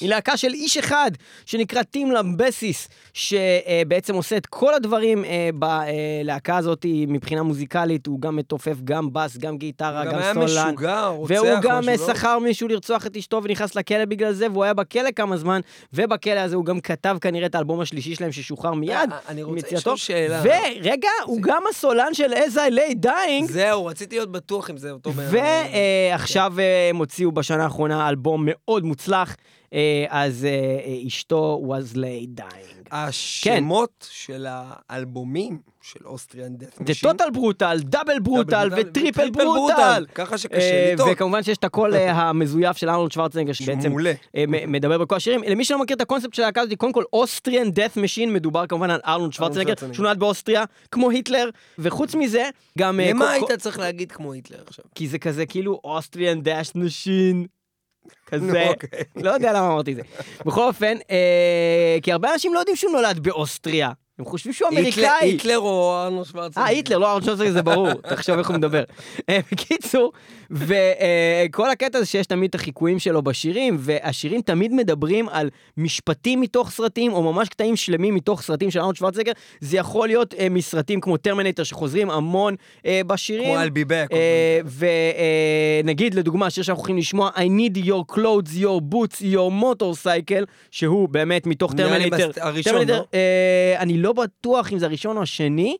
[0.00, 0.08] היא...
[0.08, 1.10] להקה של איש אחד,
[1.46, 8.36] שנקרא טים למבסיס, שבעצם עושה את כל הדברים אה, בלהקה הזאת מבחינה מוזיקלית, הוא גם
[8.36, 10.74] מתופף, גם בס, גם גיטרה, הוא גם גם היה סולן.
[10.74, 12.14] משוגע, רוצח, והוא גם משהו, לא?
[12.14, 15.60] שכר מישהו לרצוח את אשתו ונכנס לכלא בגלל זה, והוא היה בכלא כמה זמן,
[15.92, 19.12] ובכלא הזה הוא גם כתב כנראה את האלבום השלישי שלהם ששוחרר מיד.
[19.12, 19.76] אה, אני רוצה.
[19.76, 20.42] לשאול שאלה.
[20.42, 24.90] ורגע, הוא גם הסולן של As I lay dying, זהו, רציתי להיות בטוח אם זה
[24.90, 25.32] אותו בן אדם.
[26.12, 29.34] ועכשיו אה, הם הוציאו בשנה האחרונה אלבום מאוד מוצלח, אה,
[30.08, 32.80] אז אה, אה, As I Lay Dying.
[32.90, 40.06] השמות של האלבומים של Austrian Death זה Total Brutal, Double Brutal ו Triple Brutal.
[40.14, 41.10] ככה אה, שקשה לטעות.
[41.12, 43.92] וכמובן שיש את הקול אה, המזויף של ארנולד שוורצנגר, שבעצם.
[44.36, 45.42] אה, מדבר בכל השירים.
[45.46, 48.90] למי שלא מכיר את הקונספט של הלהקה הזאת, קודם כל Austrian Death Machine, מדובר כמובן
[48.90, 49.74] על ארנולד שוורצנגר.
[49.92, 51.48] שהוא נולד באוסטריה, כמו היטלר,
[51.78, 52.48] וחוץ מזה,
[52.78, 53.00] גם...
[53.00, 54.84] אה, למה היית צריך להגיד כמו היטלר עכשיו?
[54.94, 57.46] כי זה כזה כאילו Austrian Death Machine.
[58.26, 58.88] כזה, אוקיי.
[59.16, 60.02] לא יודע למה אמרתי זה.
[60.46, 63.90] בכל אופן, אה, כי הרבה אנשים לא יודעים שהוא נולד באוסטריה.
[64.20, 65.04] הם חושבים שהוא אמריקאי.
[65.20, 66.66] היטלר או ארנולד שוורצנגר?
[66.66, 68.82] אה, היטלר, לא ארנולד שוורצנגר זה ברור, תחשוב איך הוא מדבר.
[69.28, 70.12] אה, בקיצור,
[70.50, 76.70] וכל הקטע זה שיש תמיד את החיקויים שלו בשירים, והשירים תמיד מדברים על משפטים מתוך
[76.70, 79.32] סרטים, או ממש קטעים שלמים מתוך סרטים של ארנולד שוורצנגר.
[79.60, 82.54] זה יכול להיות אה, מסרטים כמו Terminator שחוזרים המון
[82.86, 83.44] אה, בשירים.
[83.44, 84.14] כמו I'll be back.
[85.84, 91.08] ונגיד לדוגמה, השיר שאנחנו הולכים לשמוע, I need your clothes, your boots, your motorcycle, שהוא
[91.08, 92.30] באמת מתוך Terminator.
[92.40, 93.04] הראשון, לא?
[93.78, 95.76] אני לא בטוח אם זה הראשון או השני.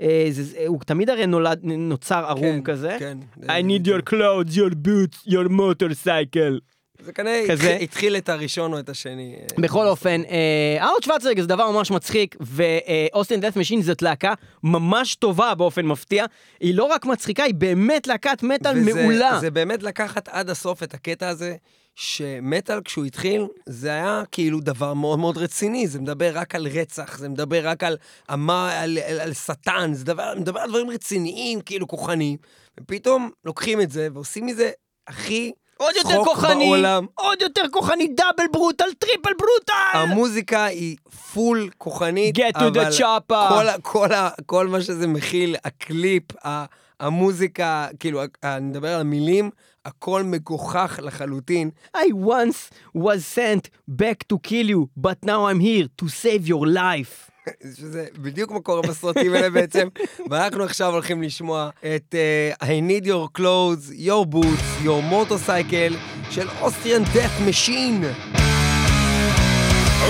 [0.00, 2.96] אה, זה- הוא תמיד הרי נולד, נוצר ערום כן, כזה.
[2.98, 3.18] כן.
[3.42, 6.58] I need your clothes, your boots, your motorcycle.
[7.02, 7.76] זה כנראה כזה.
[7.76, 9.34] התחיל- את הראשון או את השני.
[9.40, 14.02] אה, בכל אופן, אה, ארנולד שוורצנגר זה דבר ממש מצחיק, ו Austrian Death Machine זאת
[14.02, 14.34] להקה
[14.64, 16.24] ממש טובה באופן מפתיע.
[16.60, 19.38] היא לא רק מצחיקה, היא באמת להקת מטאל מעולה.
[19.40, 21.56] זה באמת לקחת עד הסוף את הקטע הזה,
[22.04, 27.18] שמטאל כשהוא התחיל, זה היה כאילו דבר מאוד מאוד רציני, זה מדבר רק על רצח,
[27.18, 27.96] זה מדבר רק על,
[28.32, 32.36] אמה, על, על, על שטן, זה דבר, מדבר על דברים רציניים, כאילו כוחניים,
[32.80, 34.70] ופתאום לוקחים את זה ועושים מזה
[35.08, 37.06] הכי עוד יותר כוחני, בעולם.
[37.14, 39.72] עוד יותר כוחני, double brutal, triple brutal!
[39.98, 40.96] המוזיקה היא
[41.34, 43.48] full כוחנית, Get to the chopper.
[43.48, 46.64] כל, כל, ה- כל מה שזה מכיל, הקליפ, ה-
[47.00, 48.22] המוזיקה, כאילו,
[48.60, 49.50] מדבר על המילים,
[49.84, 51.70] הכל מגוחך לחלוטין.
[51.96, 53.70] I once was sent
[54.00, 57.30] back to kill you, but now I'm here to save your life.
[57.76, 59.88] שזה בדיוק מה קורה בסרטים האלה בעצם,
[60.30, 62.14] ואנחנו עכשיו הולכים לשמוע את
[62.60, 65.94] uh, I need your clothes, your boots, your motorcycle
[66.30, 68.04] של Austrian Death Machine.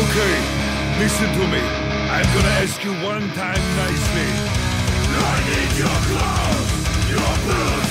[0.02, 0.36] Okay,
[1.02, 1.62] listen to me.
[2.16, 4.30] I'm gonna ask you one time nicely.
[5.32, 6.59] I need your clothes,
[7.46, 7.89] Move!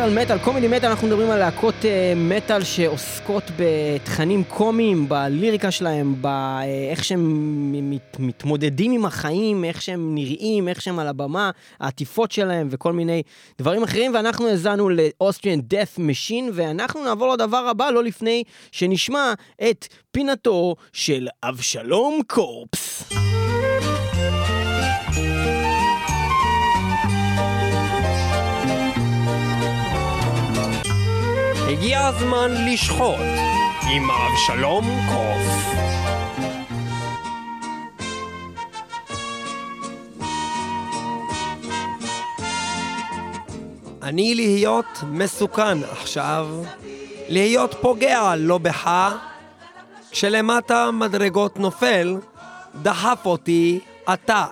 [0.00, 6.14] מטאל, מטאל, קומדי מטאל, אנחנו מדברים על להקות אה, מטאל שעוסקות בתכנים קומיים, בליריקה שלהם,
[6.22, 12.68] באיך שהם מת, מתמודדים עם החיים, איך שהם נראים, איך שהם על הבמה, העטיפות שלהם
[12.70, 13.22] וכל מיני
[13.58, 19.32] דברים אחרים, ואנחנו האזנו לאוסטריאן death machine, ואנחנו נעבור לדבר הבא, לא לפני שנשמע
[19.70, 23.29] את פינתו של אבשלום קורפס.
[31.80, 33.18] הגיע הזמן לשחוט
[33.90, 35.74] עם אבשלום קוף.
[44.02, 46.48] אני להיות מסוכן עכשיו,
[47.28, 48.90] להיות פוגע לא בך,
[50.10, 52.16] כשלמטה מדרגות נופל,
[52.82, 53.80] דחף אותי
[54.14, 54.46] אתה.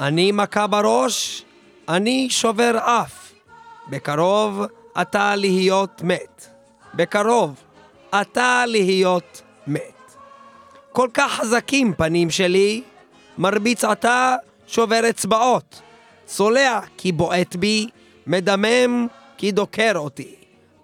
[0.00, 1.44] אני מכה בראש,
[1.88, 3.32] אני שובר אף.
[3.88, 4.62] בקרוב
[5.00, 6.46] אתה להיות מת.
[6.94, 7.62] בקרוב
[8.20, 10.16] אתה להיות מת.
[10.92, 12.82] כל כך חזקים פנים שלי,
[13.38, 14.36] מרביץ אתה,
[14.66, 15.80] שובר אצבעות.
[16.26, 17.88] צולע כי בועט בי,
[18.26, 20.34] מדמם כי דוקר אותי.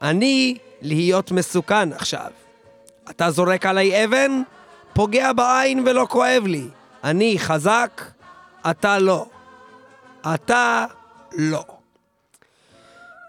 [0.02, 2.30] אני להיות מסוכן עכשיו.
[3.10, 4.42] אתה זורק עליי אבן,
[4.92, 6.66] פוגע בעין ולא כואב לי.
[7.04, 8.02] אני חזק,
[8.70, 9.26] אתה לא.
[10.34, 10.84] אתה
[11.32, 11.79] לא.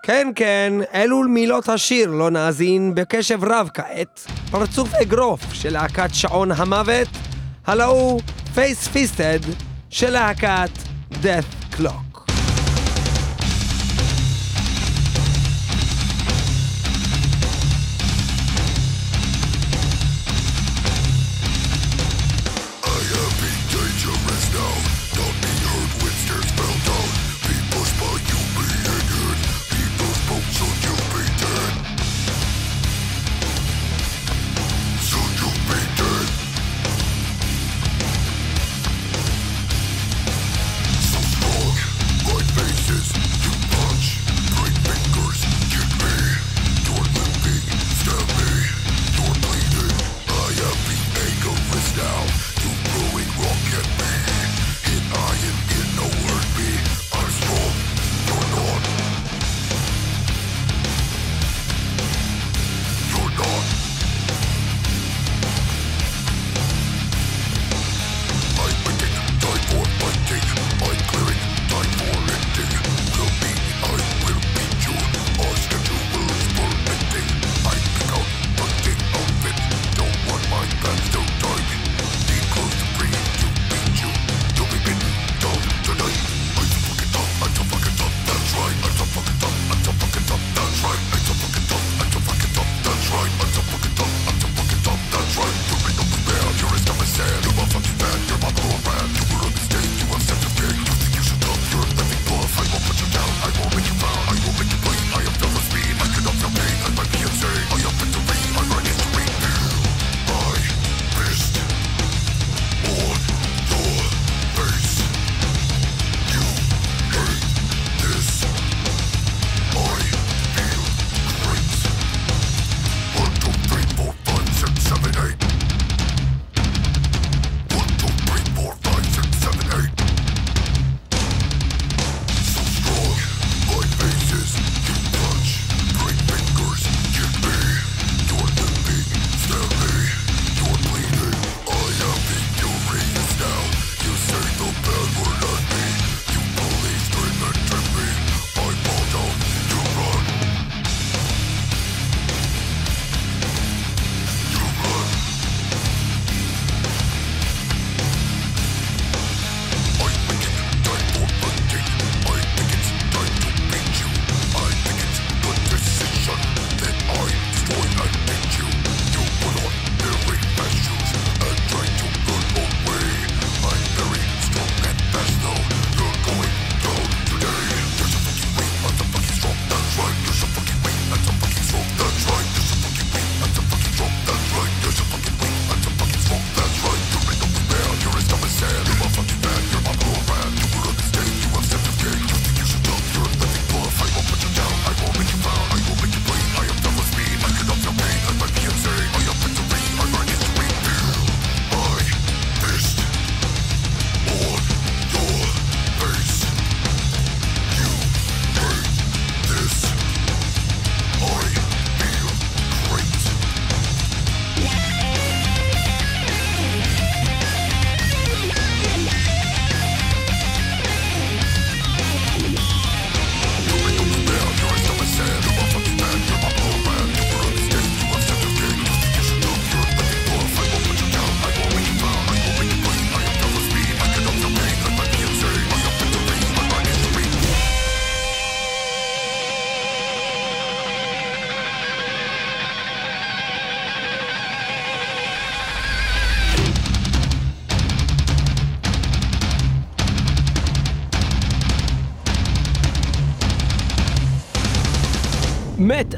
[0.04, 4.28] כן, כן, אלו מילות השיר לא נאזין בקשב רב כעת.
[4.52, 7.08] פרצוף אגרוף של להקת שעון המוות,
[7.68, 8.22] הלא הוא
[8.54, 9.40] פייס פיסטד
[9.90, 10.70] של להקת
[11.12, 12.11] death clock.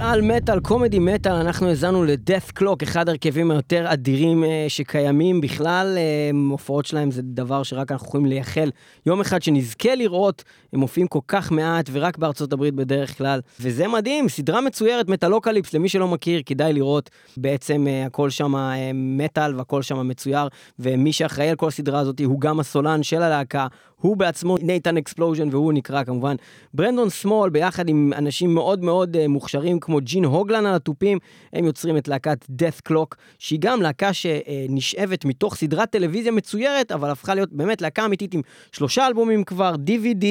[0.03, 5.97] מטאל, מטאל, comedy metal, אנחנו האזנו ל Dethklok, אחד ההרכבים היותר אדירים אה, שקיימים בכלל.
[5.97, 8.71] אה, הופעות שלהם זה דבר שרק אנחנו יכולים לייחל
[9.05, 10.43] יום אחד שנזכה לראות,
[10.73, 13.41] הם מופיעים כל כך מעט ורק בארצות הברית בדרך כלל.
[13.59, 17.09] וזה מדהים, סדרה מצוירת, Metalocalypse, למי שלא מכיר, כדאי לראות.
[17.37, 20.47] בעצם אה, הכל שם אה, מטאל והכל שם מצויר,
[20.79, 23.67] ומי שאחראי על כל הסדרה הזאת הוא גם הסולן של הלהקה,
[24.03, 26.35] הוא בעצמו Nathan Explosion והוא נקרא כמובן
[26.73, 31.17] ברנדון סמול ביחד עם אנשים מאוד מאוד uh, מוכשרים כמו ג'ין הוגלן על התופים,
[31.53, 37.09] הם יוצרים את להקת death clock שהיא גם להקה שנשאבת מתוך סדרת טלוויזיה מצוירת אבל
[37.09, 38.41] הפכה להיות באמת להקה אמיתית עם
[38.71, 40.25] שלושה אלבומים כבר, DVD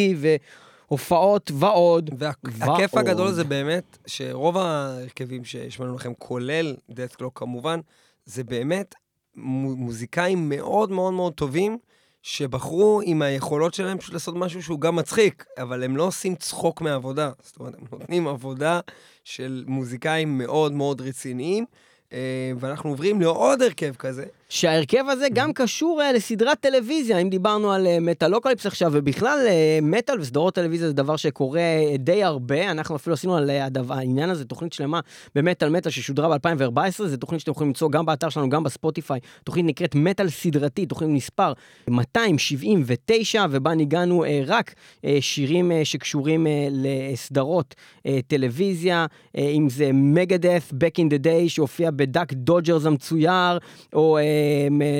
[0.88, 2.10] והופעות ועוד.
[2.18, 3.06] והכיף ועוד.
[3.08, 7.80] הגדול זה באמת שרוב ההרכבים שהשמענו לכם, כולל death clock כמובן,
[8.24, 8.94] זה באמת
[9.36, 11.78] מו- מוזיקאים מאוד מאוד מאוד טובים.
[12.22, 16.80] שבחרו עם היכולות שלהם פשוט לעשות משהו שהוא גם מצחיק, אבל הם לא עושים צחוק
[16.80, 17.30] מעבודה.
[17.42, 18.80] זאת אומרת, הם נותנים עבודה
[19.24, 21.64] של מוזיקאים מאוד מאוד רציניים,
[22.12, 24.24] אה, ואנחנו עוברים לעוד הרכב כזה.
[24.54, 29.38] שההרכב הזה גם קשור uh, לסדרת טלוויזיה, אם דיברנו על Metalocalypse עכשיו, ובכלל
[29.82, 31.62] מטאל וסדרות טלוויזיה זה דבר שקורה
[31.98, 33.50] די הרבה, אנחנו אפילו עשינו על
[33.90, 35.00] העניין הזה תוכנית שלמה
[35.34, 39.66] במטאל מטאל ששודרה ב-2014, זו תוכנית שאתם יכולים למצוא גם באתר שלנו, גם בספוטיפיי, תוכנית
[39.66, 41.52] נקראת מטאל סדרתי, תוכנית מספר
[41.88, 44.74] 279, ובה ניגנו רק
[45.20, 47.74] שירים שקשורים לסדרות
[48.26, 49.06] טלוויזיה,
[49.38, 53.58] אם זה Megadeth, Back in the Day, שהופיע ב Duck Dodgers המצויר,
[53.92, 54.18] או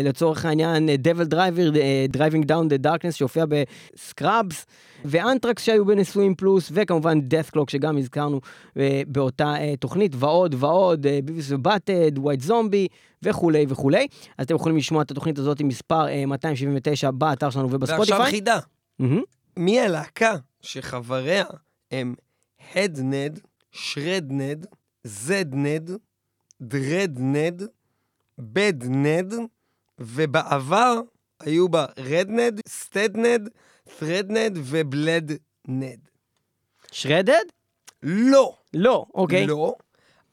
[0.05, 1.71] לצורך העניין DevilDriver,
[2.09, 4.67] Driving Down the Darkness, שהופיע ב Scrubs,
[5.05, 8.41] ואנטרקס שהיו בנישואים פלוס, וכמובן Dethklok שגם הזכרנו
[9.07, 12.89] באותה תוכנית, ועוד ועוד, Beavis ו Butt-Head, White Zombie,
[13.23, 14.07] וכולי וכולי.
[14.39, 18.31] אז אתם יכולים לשמוע את התוכנית הזאת עם מספר uh, 279 באתר שלנו ועכשיו ובספוטיפיי.
[18.31, 18.59] חידה,
[18.99, 19.23] מהמם.
[19.57, 21.45] מי הלהקה שחבריה
[21.91, 22.15] הם
[22.75, 23.41] הדנד,
[23.73, 24.67] שרדנד,
[25.05, 25.91] זדנד,
[26.61, 27.63] דרדנד,
[28.39, 29.35] בדנד,
[29.99, 31.01] ובעבר
[31.41, 33.49] היו בה רדנד, סטדנד,
[33.99, 36.09] ת'רדנד ובלדנד.
[36.93, 37.45] שרדד?
[38.03, 38.57] לא.
[38.75, 39.47] לא, אוקיי.
[39.47, 39.75] לא,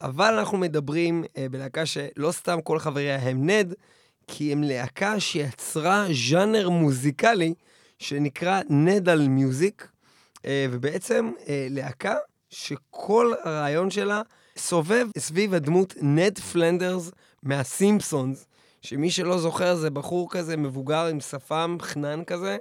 [0.02, 3.74] אבל אנחנו מדברים אה, בלהקה שלא סתם כל חבריה הם נד,
[4.28, 7.54] כי הם להקה שיצרה ז'אנר מוזיקלי
[8.00, 9.88] שנקרא Nedal music,
[10.46, 12.16] אה, ובעצם אה, להקה
[12.50, 14.22] שכל הרעיון שלה
[14.58, 17.12] סובב סביב הדמות נד פלנדרס
[17.44, 18.48] מהסימפסונס,
[18.82, 22.58] שמי שלא זוכר זה בחור כזה מבוגר עם שפם חנון כזה.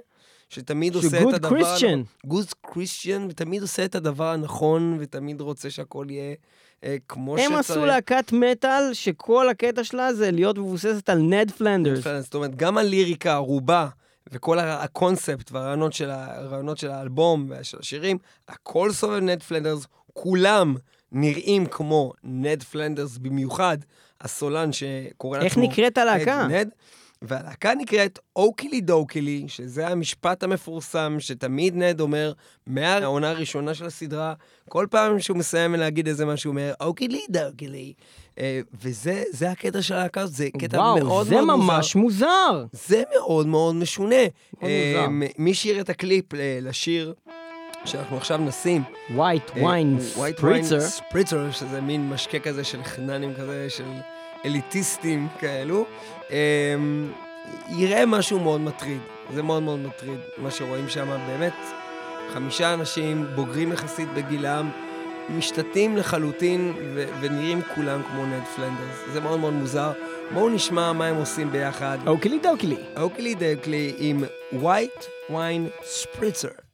[0.49, 1.75] שתמיד שהוא עושה את הדבר...
[1.75, 2.27] Christian.
[2.27, 6.35] Good Christian, ותמיד עושה את הדבר הנכון, ותמיד רוצה שהכל יהיה
[6.83, 7.51] אה, כמו שצריך.
[7.51, 12.03] הם עשו להקת מטאל שכל הקטע שלה זה להיות מבוססת על נד פלנדרס.
[12.21, 13.87] זאת אומרת, גם הליריקה, הרובה,
[14.31, 18.17] וכל הקונספט והרעיונות של, הרעיונות של האלבום ושל השירים,
[18.47, 19.87] הכל סובב נד פלנדרס,
[20.23, 20.75] כולם
[21.11, 23.77] נראים כמו נד פלנדרס, במיוחד
[24.21, 25.63] הסולן שקורא לעצמו...
[25.63, 26.47] איך נקראת הלהקה?
[26.47, 26.69] נד, נד.
[27.21, 32.33] והלהקה נקראת Okilly Dokilly, שזה המשפט המפורסם שתמיד נד אומר
[32.67, 34.33] מהעונה הראשונה של הסדרה,
[34.69, 37.93] כל פעם שהוא מסיים להגיד איזה משהו, הוא אומר אוקילי דוקילי.
[38.39, 41.55] אה, וזה זה הקטע של הלהקה הזאת, זה קטע מאוד וואו, מאוד זה מוזר.
[41.55, 42.65] ממש מוזר.
[42.71, 44.15] זה מאוד מאוד משונה.
[44.15, 45.09] מאוד אה, מוזר.
[45.09, 47.13] מ- מי שיר את הקליפ אה, לשיר
[47.85, 48.83] שאנחנו עכשיו נשים?
[49.09, 50.79] אה, White Wine ספריצר.
[50.79, 53.83] ספריצר, שזה מין משקה כזה של חננים כזה, של
[54.45, 55.85] אליטיסטים כאלו.
[56.31, 56.75] אה,
[57.69, 58.99] יראה משהו מאוד מטריד.
[59.33, 61.17] זה מאוד מאוד מטריד, מה שרואים שם.
[61.27, 61.53] באמת,
[62.33, 64.69] חמישה אנשים בוגרים יחסית בגילם,
[65.37, 69.13] משתתים לחלוטין ו- ונראים כולם כמו נד פלנדרס.
[69.13, 69.91] זה מאוד מאוד מוזר.
[70.33, 71.97] בואו נשמע מה הם עושים ביחד.
[72.07, 72.77] אוקילי דוקילי.
[72.97, 74.23] אוקלי דקלי עם
[74.61, 76.68] White Wine Spritzer.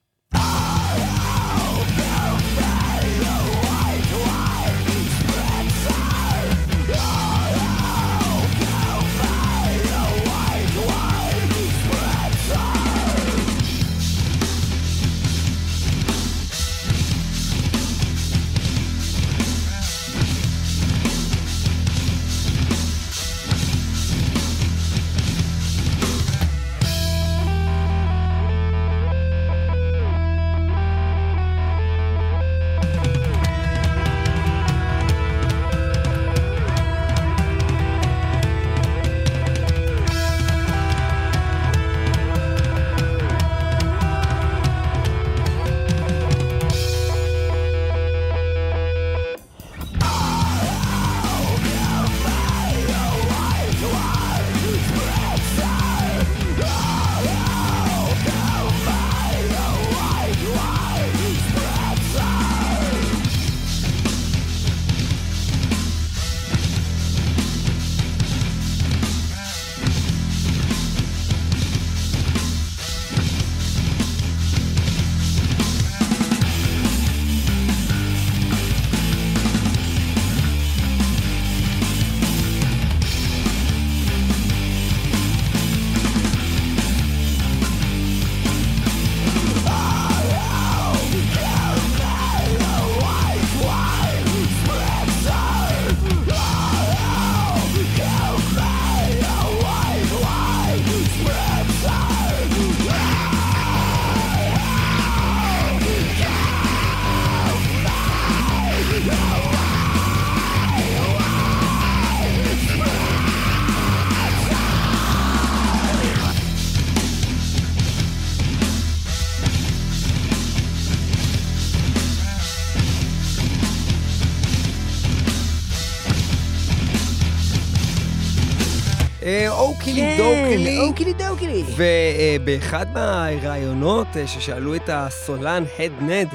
[130.79, 131.63] Okilly Dokilly.
[131.77, 136.27] ובאחד מהראיונות אה, ששאלו את הסולן Head Ned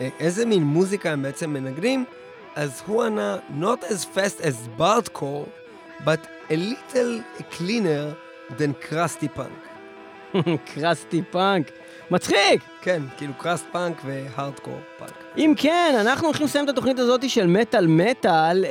[0.00, 2.04] אה, איזה מין מוזיקה הם בעצם מנגנים,
[2.56, 5.48] אז הוא ענה, Not as fast as Bartcore,
[6.04, 6.20] but
[6.50, 8.14] a little cleaner
[8.58, 9.64] than Krusty punk.
[10.74, 11.70] Krusty punk.
[12.10, 12.62] מצחיק!
[12.84, 15.24] כן, כאילו crust punk ו hardcore punk.
[15.38, 18.70] אם כן, אנחנו הולכים לסיים את התוכנית הזאת של מטאל מטאל אה,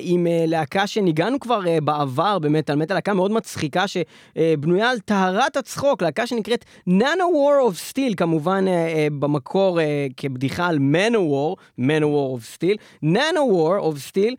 [0.00, 5.56] עם אה, להקה שניגנו כבר אה, בעבר במטאל מטאל, להקה מאוד מצחיקה שבנויה על טהרת
[5.56, 12.32] הצחוק, להקה שנקראת Nanowar of Steel, כמובן אה, אה, במקור אה, כבדיחה על Manowar, Manowar
[12.32, 14.34] of Steel, Nanowar of Steel,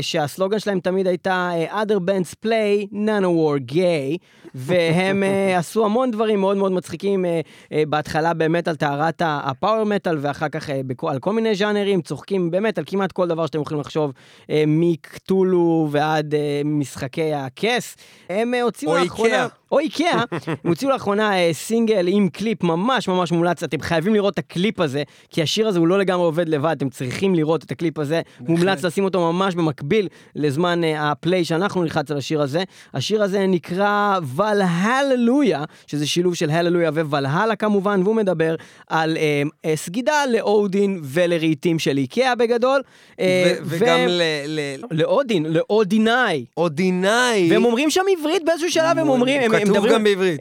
[0.00, 4.16] שהסלוגן שלהם תמיד הייתה אה, other bands play, Nanowar gay,
[4.54, 7.40] והם אה, עשו המון דברים מאוד מאוד מצחיקים, אה,
[7.72, 12.02] אה, בהתחלה באמת על טהרת ה power metal ואחר כך אה, על כל מיני ז'אנרים,
[12.02, 14.12] צוחקים באמת על כמעט כל דבר שאתם יכולים לחשוב,
[14.50, 17.96] אה, מ Cthulhu ועד אה, משחקי הכס.
[18.28, 19.46] הם הוציאו או לאחרונה...
[19.72, 24.34] או איקאה, הם הוציאו לאחרונה אה, סינגל עם קליפ ממש ממש מומלץ, אתם חייבים לראות
[24.34, 27.70] את הקליפ הזה, כי השיר הזה הוא לא לגמרי עובד לבד, אתם צריכים לראות את
[27.70, 32.42] הקליפ הזה, מומלץ לשים אותו ממש במקביל לזמן אה, ה play שאנחנו נלחץ על השיר
[32.42, 32.62] הזה.
[32.94, 38.54] השיר הזה נקרא Valhalleluja, שזה שילוב של הללויה וולהלה כמובן, והוא מדבר
[38.88, 39.16] על
[39.64, 42.80] אה, סגידה לאודין ולרהיטים של איקאה בגדול.
[43.20, 44.22] אה, ו- וגם ל...
[44.46, 46.44] ל- לאודין, לאודינאי.
[46.56, 47.48] אודינאי.
[47.50, 50.40] והם אומרים שם עברית באיזשהו שלב, הם אומרים, כתוב גם בעברית.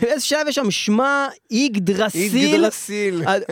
[0.00, 2.64] באיזשהו שלב יש שם שמע איגדרסיל,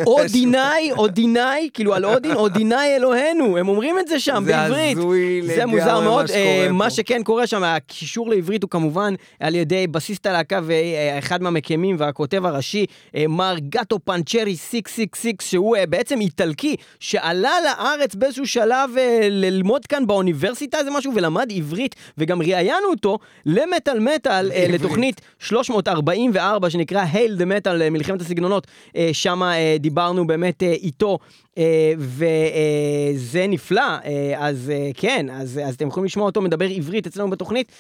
[0.07, 4.97] אודינאי, אודינאי, כאילו על אודין, אודינאי אלוהינו, הם אומרים את זה שם זה בעברית.
[4.99, 6.73] הזוי זה לגמרי מוזר מה מאוד, שקורה אה, פה.
[6.73, 12.47] מה שכן קורה שם, הקישור לעברית הוא כמובן על ידי בסיסט הלהקה ואחד מהמקימים והכותב
[12.47, 12.87] הראשי,
[13.17, 18.91] אה, מר גטו פנצ'רי 666, שהוא אה, בעצם איטלקי, שעלה לארץ באיזשהו שלב
[19.31, 24.67] ללמוד כאן באוניברסיטה איזה משהו ולמד עברית, וגם ראיינו אותו למטאל מטאל, אה,
[25.01, 25.21] עברית.
[25.21, 31.19] לתוכנית 344 שנקרא הייל דה מטאל, אה, מלחמת הסגנונות, אה, שם אה, דיברנו באמת איתו.
[31.59, 37.07] אה, וזה נפלא, אה, אז אה, כן, אז, אז אתם יכולים לשמוע אותו מדבר עברית
[37.07, 37.73] אצלנו בתוכנית,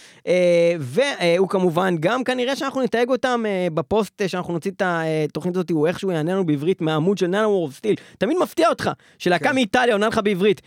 [0.78, 3.42] והוא כמובן גם כנראה שאנחנו נתייג אותם
[3.74, 7.74] בפוסט שאנחנו נוציא את התוכנית הזאת, הוא איכשהו יענה לנו בעברית מהעמוד של נאנו וורף
[7.74, 9.54] סטיל, תמיד מפתיע אותך, שלהקה כן.
[9.54, 10.62] מאיטליה עונה לך בעברית.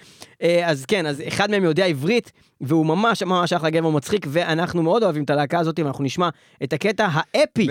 [0.66, 2.32] אז כן, אז אחד מהם יודע עברית,
[2.62, 6.30] והוא ממש ממש אחלה גבר מצחיק, ואנחנו מאוד אוהבים את הלהקה הזאת, ואנחנו נשמע
[6.64, 7.68] את הקטע האפי.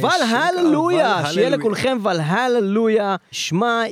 [0.00, 1.50] ולהללויה, שיהיה.
[1.50, 3.82] לכולכם ולהללויה, שמע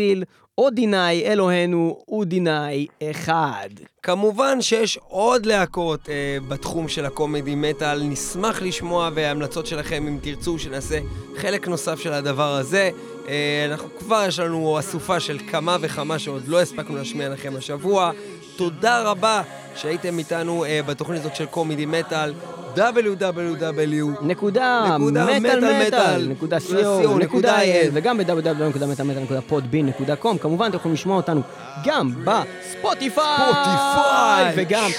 [0.00, 0.24] יגדרסיל,
[0.58, 3.68] אודינאי אלוהינו, אודינאי אחד.
[4.02, 10.58] כמובן שיש עוד להקות אה, בתחום של הקומדי מטאל, נשמח לשמוע והמלצות שלכם אם תרצו
[10.58, 10.98] שנעשה
[11.36, 12.90] חלק נוסף של הדבר הזה.
[13.28, 18.10] אה, אנחנו כבר יש לנו אסופה של כמה וכמה שעוד לא הספקנו להשמיע לכם השבוע.
[18.56, 19.42] תודה רבה
[19.76, 22.32] שהייתם איתנו אה, בתוכנית הזאת של קומדי מטאל.
[22.76, 24.06] Www.
[24.22, 27.90] נקודה, נקודה מטאל מטאל מטאל, מטאל, נקודה נקודה co, co, נקודה נקודה il, il.
[27.92, 30.38] וגם ב-www.מטאלמטאל.podbean.com.
[30.38, 31.40] כמובן, אתם יכולים לשמוע אותנו
[31.84, 34.52] גם בספוטיפיי, ספוטיפיי.
[34.56, 34.90] וגם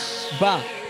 [0.42, 0.46] ב...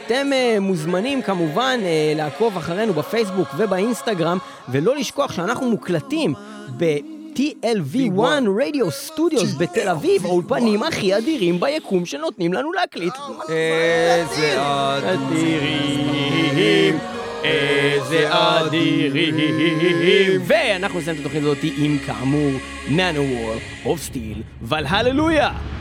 [0.05, 4.38] אתם אה, מוזמנים כמובן אה, לעקוב אחרינו בפייסבוק ובאינסטגרם,
[4.69, 6.34] ולא לשכוח שאנחנו מוקלטים
[6.77, 6.97] ב...
[7.36, 8.21] TLV1
[8.61, 13.13] רדיו סטודיוס בתל אביב, האולפנים הכי אדירים ביקום שנותנים לנו להקליט.
[13.49, 14.57] איזה
[15.03, 16.97] אדירים,
[17.43, 20.41] איזה אדירים.
[20.47, 22.51] ואנחנו נסיים את התוכנית הזאת עם כאמור,
[22.89, 23.53] ננו וור,
[23.86, 25.49] אוף סטיל, ולהללויה.
[25.49, 25.80] Hero,